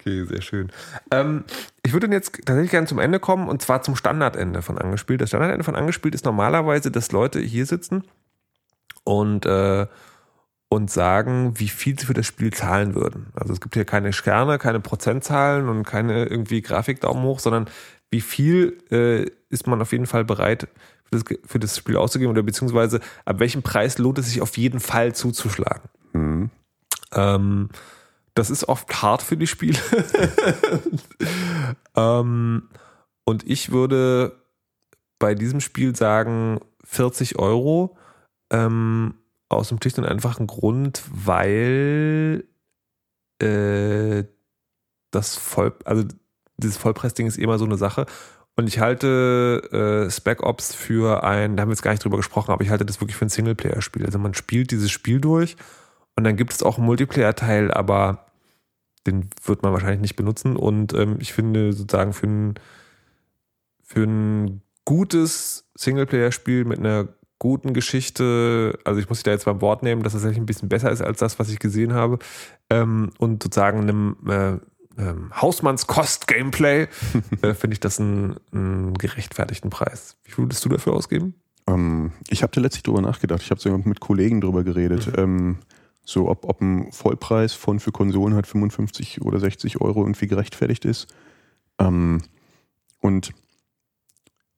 [0.00, 0.70] Okay, sehr schön.
[1.10, 1.44] Ähm,
[1.82, 5.20] ich würde jetzt tatsächlich gerne zum Ende kommen und zwar zum Standardende von Angespielt.
[5.20, 8.04] Das Standardende von Angespielt ist normalerweise, dass Leute hier sitzen
[9.04, 9.86] und, äh,
[10.68, 13.28] und sagen, wie viel sie für das Spiel zahlen würden.
[13.34, 17.68] Also es gibt hier keine Sterne, keine Prozentzahlen und keine irgendwie Grafik Daumen hoch, sondern
[18.10, 20.68] wie viel äh, ist man auf jeden Fall bereit
[21.04, 24.58] für das, für das Spiel auszugeben oder beziehungsweise ab welchem Preis lohnt es sich auf
[24.58, 25.88] jeden Fall zuzuschlagen.
[26.12, 26.50] Hm.
[27.12, 27.68] Ähm,
[28.34, 29.78] das ist oft hart für die Spiele.
[31.96, 32.68] ähm,
[33.24, 34.36] und ich würde
[35.18, 37.96] bei diesem Spiel sagen 40 Euro.
[38.50, 39.14] Ähm,
[39.48, 42.44] aus dem schlicht und einfachen Grund, weil
[43.40, 44.24] äh,
[45.10, 46.04] das Voll, also
[46.58, 48.06] dieses Vollpreisding ist immer so eine Sache.
[48.56, 52.16] Und ich halte äh, Spec Ops für ein, da haben wir jetzt gar nicht drüber
[52.16, 54.04] gesprochen, aber ich halte das wirklich für ein Singleplayer-Spiel.
[54.04, 55.56] Also man spielt dieses Spiel durch
[56.16, 58.26] und dann gibt es auch einen Multiplayer-Teil, aber
[59.06, 60.56] den wird man wahrscheinlich nicht benutzen.
[60.56, 62.54] Und ähm, ich finde sozusagen für ein,
[63.84, 67.06] für ein gutes Singleplayer-Spiel mit einer
[67.38, 70.46] guten Geschichte, also ich muss dich da jetzt beim Wort nehmen, dass es tatsächlich ein
[70.46, 72.18] bisschen besser ist als das, was ich gesehen habe,
[72.70, 76.88] ähm, und sozusagen einem äh, ähm, Hausmannskost-Gameplay,
[77.42, 80.16] äh, finde ich das einen, gerechtfertigten Preis.
[80.24, 81.34] Wie viel würdest du dafür ausgeben?
[81.66, 83.42] Ähm, ich habe da letztlich drüber nachgedacht.
[83.42, 85.06] Ich habe so mit Kollegen drüber geredet.
[85.06, 85.14] Mhm.
[85.16, 85.58] Ähm,
[86.04, 90.84] so, ob, ob ein Vollpreis von für Konsolen halt 55 oder 60 Euro irgendwie gerechtfertigt
[90.84, 91.06] ist.
[91.78, 92.22] Ähm,
[93.00, 93.32] und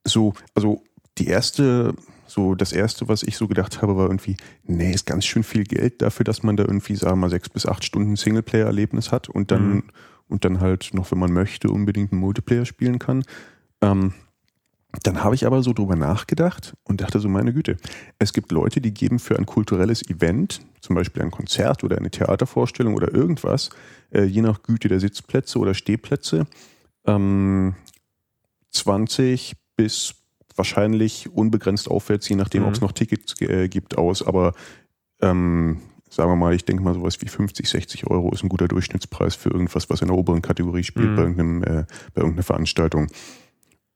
[0.04, 0.82] so, also
[1.18, 1.94] die erste,
[2.30, 5.64] so das erste, was ich so gedacht habe, war irgendwie, nee, ist ganz schön viel
[5.64, 9.28] Geld dafür, dass man da irgendwie, sagen wir mal, sechs bis acht Stunden Singleplayer-Erlebnis hat
[9.28, 9.82] und dann, Mhm.
[10.28, 13.24] und dann halt noch, wenn man möchte, unbedingt einen Multiplayer spielen kann.
[13.80, 14.12] Ähm,
[15.04, 17.76] dann habe ich aber so drüber nachgedacht und dachte so, meine Güte,
[18.18, 22.10] es gibt Leute, die geben für ein kulturelles Event, zum Beispiel ein Konzert oder eine
[22.10, 23.70] Theatervorstellung oder irgendwas,
[24.12, 26.46] äh, je nach Güte der Sitzplätze oder Stehplätze,
[27.06, 27.74] ähm,
[28.70, 30.14] 20 bis
[30.56, 32.68] wahrscheinlich unbegrenzt aufwärts, je nachdem, Mhm.
[32.68, 34.22] ob es noch Tickets äh, gibt, aus.
[34.26, 34.54] Aber
[35.20, 38.68] ähm, sagen wir mal, ich denke mal, sowas wie 50, 60 Euro ist ein guter
[38.68, 41.16] Durchschnittspreis für irgendwas, was in der oberen Kategorie spielt Mhm.
[41.16, 41.84] bei, irgendeinem, äh,
[42.14, 43.06] bei irgendeiner Veranstaltung.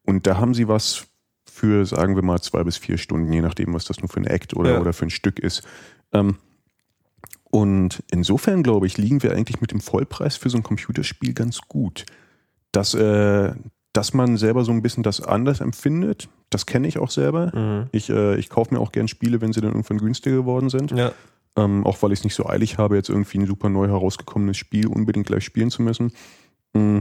[0.06, 1.06] Und da haben sie was
[1.50, 4.26] für, sagen wir mal, zwei bis vier Stunden, je nachdem, was das nur für ein
[4.26, 4.80] Act oder, Ja.
[4.80, 5.62] oder für ein Stück ist.
[6.12, 6.36] Ähm,
[7.50, 11.60] und insofern, glaube ich, liegen wir eigentlich mit dem Vollpreis für so ein Computerspiel ganz
[11.68, 12.04] gut.
[12.72, 13.52] Dass, äh,
[13.92, 17.50] dass man selber so ein bisschen das anders empfindet, das kenne ich auch selber.
[17.54, 17.88] Mhm.
[17.90, 20.92] Ich, äh, ich kaufe mir auch gern Spiele, wenn sie dann irgendwann günstiger geworden sind.
[20.92, 21.12] Ja.
[21.56, 24.56] Ähm, auch weil ich es nicht so eilig habe, jetzt irgendwie ein super neu herausgekommenes
[24.56, 26.12] Spiel unbedingt gleich spielen zu müssen.
[26.72, 26.98] Mm.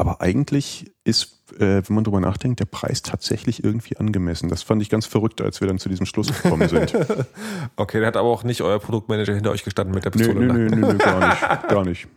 [0.00, 4.48] Aber eigentlich ist, äh, wenn man drüber nachdenkt, der Preis tatsächlich irgendwie angemessen.
[4.48, 6.94] Das fand ich ganz verrückt, als wir dann zu diesem Schluss gekommen sind.
[7.76, 10.40] Okay, da hat aber auch nicht euer Produktmanager hinter euch gestanden mit der Pistole.
[10.40, 10.64] nö, Nacken.
[10.80, 11.68] nö, nö, nö, gar nicht.
[11.68, 12.08] Gar nicht.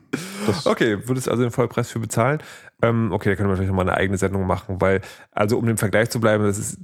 [0.47, 2.39] Das, Okay, würdest also den Vollpreis für bezahlen?
[2.81, 5.77] Ähm, okay, da können wir natürlich nochmal eine eigene Sendung machen, weil, also um dem
[5.77, 6.77] Vergleich zu bleiben, ist,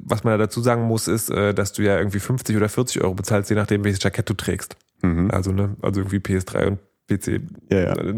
[0.00, 3.02] was man da dazu sagen muss, ist, äh, dass du ja irgendwie 50 oder 40
[3.02, 4.76] Euro bezahlst, je nachdem, welches Jackett du trägst.
[5.02, 5.28] mhm.
[5.32, 6.78] Also, ne, also irgendwie PS3 und
[7.08, 7.40] PC.
[7.70, 8.16] Ja, ja.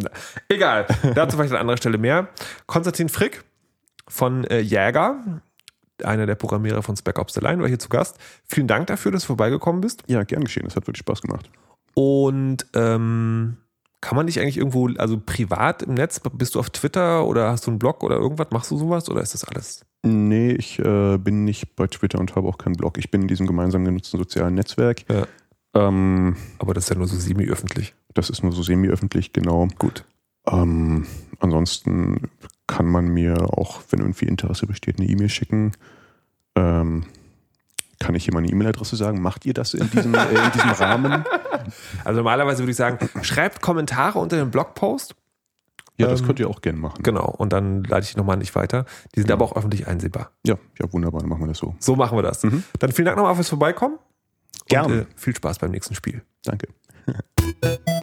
[0.48, 2.28] Egal, dazu vielleicht an anderer Stelle mehr.
[2.66, 3.44] Konstantin Frick
[4.08, 5.42] von äh, Jäger,
[6.02, 8.18] einer der Programmierer von Spec Ops The Line, war hier zu Gast.
[8.46, 10.02] Vielen Dank dafür, dass du vorbeigekommen bist.
[10.06, 10.64] ja, gern geschehen.
[10.64, 11.50] Das hat wirklich Spaß gemacht.
[11.94, 13.56] Und ähm,
[14.00, 17.66] kann man dich eigentlich irgendwo, also privat im Netz, bist du auf Twitter oder hast
[17.66, 18.48] du einen Blog oder irgendwas?
[18.52, 19.84] Machst du sowas oder ist das alles?
[20.04, 22.96] Nee, ich äh, bin nicht bei Twitter und habe auch keinen Blog.
[22.98, 25.02] Ich bin in diesem gemeinsam genutzten sozialen Netzwerk.
[25.10, 25.26] Ja.
[25.74, 27.94] Ähm, Aber das ist ja nur so semi-öffentlich.
[28.14, 29.68] Das ist nur so semi-öffentlich, genau.
[29.78, 30.04] Gut.
[30.46, 31.06] Ähm,
[31.40, 32.28] ansonsten
[32.66, 35.72] kann man mir auch, wenn irgendwie Interesse besteht, eine E-Mail schicken.
[36.54, 37.04] Ähm,
[37.98, 39.20] kann ich hier meine E-Mail-Adresse sagen?
[39.20, 41.24] Macht ihr das in diesem, äh, in diesem Rahmen?
[42.04, 45.14] Also normalerweise würde ich sagen, schreibt Kommentare unter dem Blogpost.
[45.98, 47.02] Ja, das Ähm, könnt ihr auch gerne machen.
[47.02, 47.26] Genau.
[47.26, 48.84] Und dann leite ich nochmal nicht weiter.
[49.16, 49.34] Die sind Ja.
[49.34, 50.30] aber auch öffentlich einsehbar.
[50.46, 51.74] Ja, ja, wunderbar, dann machen wir das so.
[51.80, 52.44] So machen wir das.
[52.44, 52.62] Mhm.
[52.78, 53.98] Dann vielen Dank nochmal fürs Vorbeikommen.
[54.68, 54.94] Gerne.
[54.94, 56.22] Und, äh, viel Spaß beim nächsten Spiel.
[56.44, 56.68] Danke.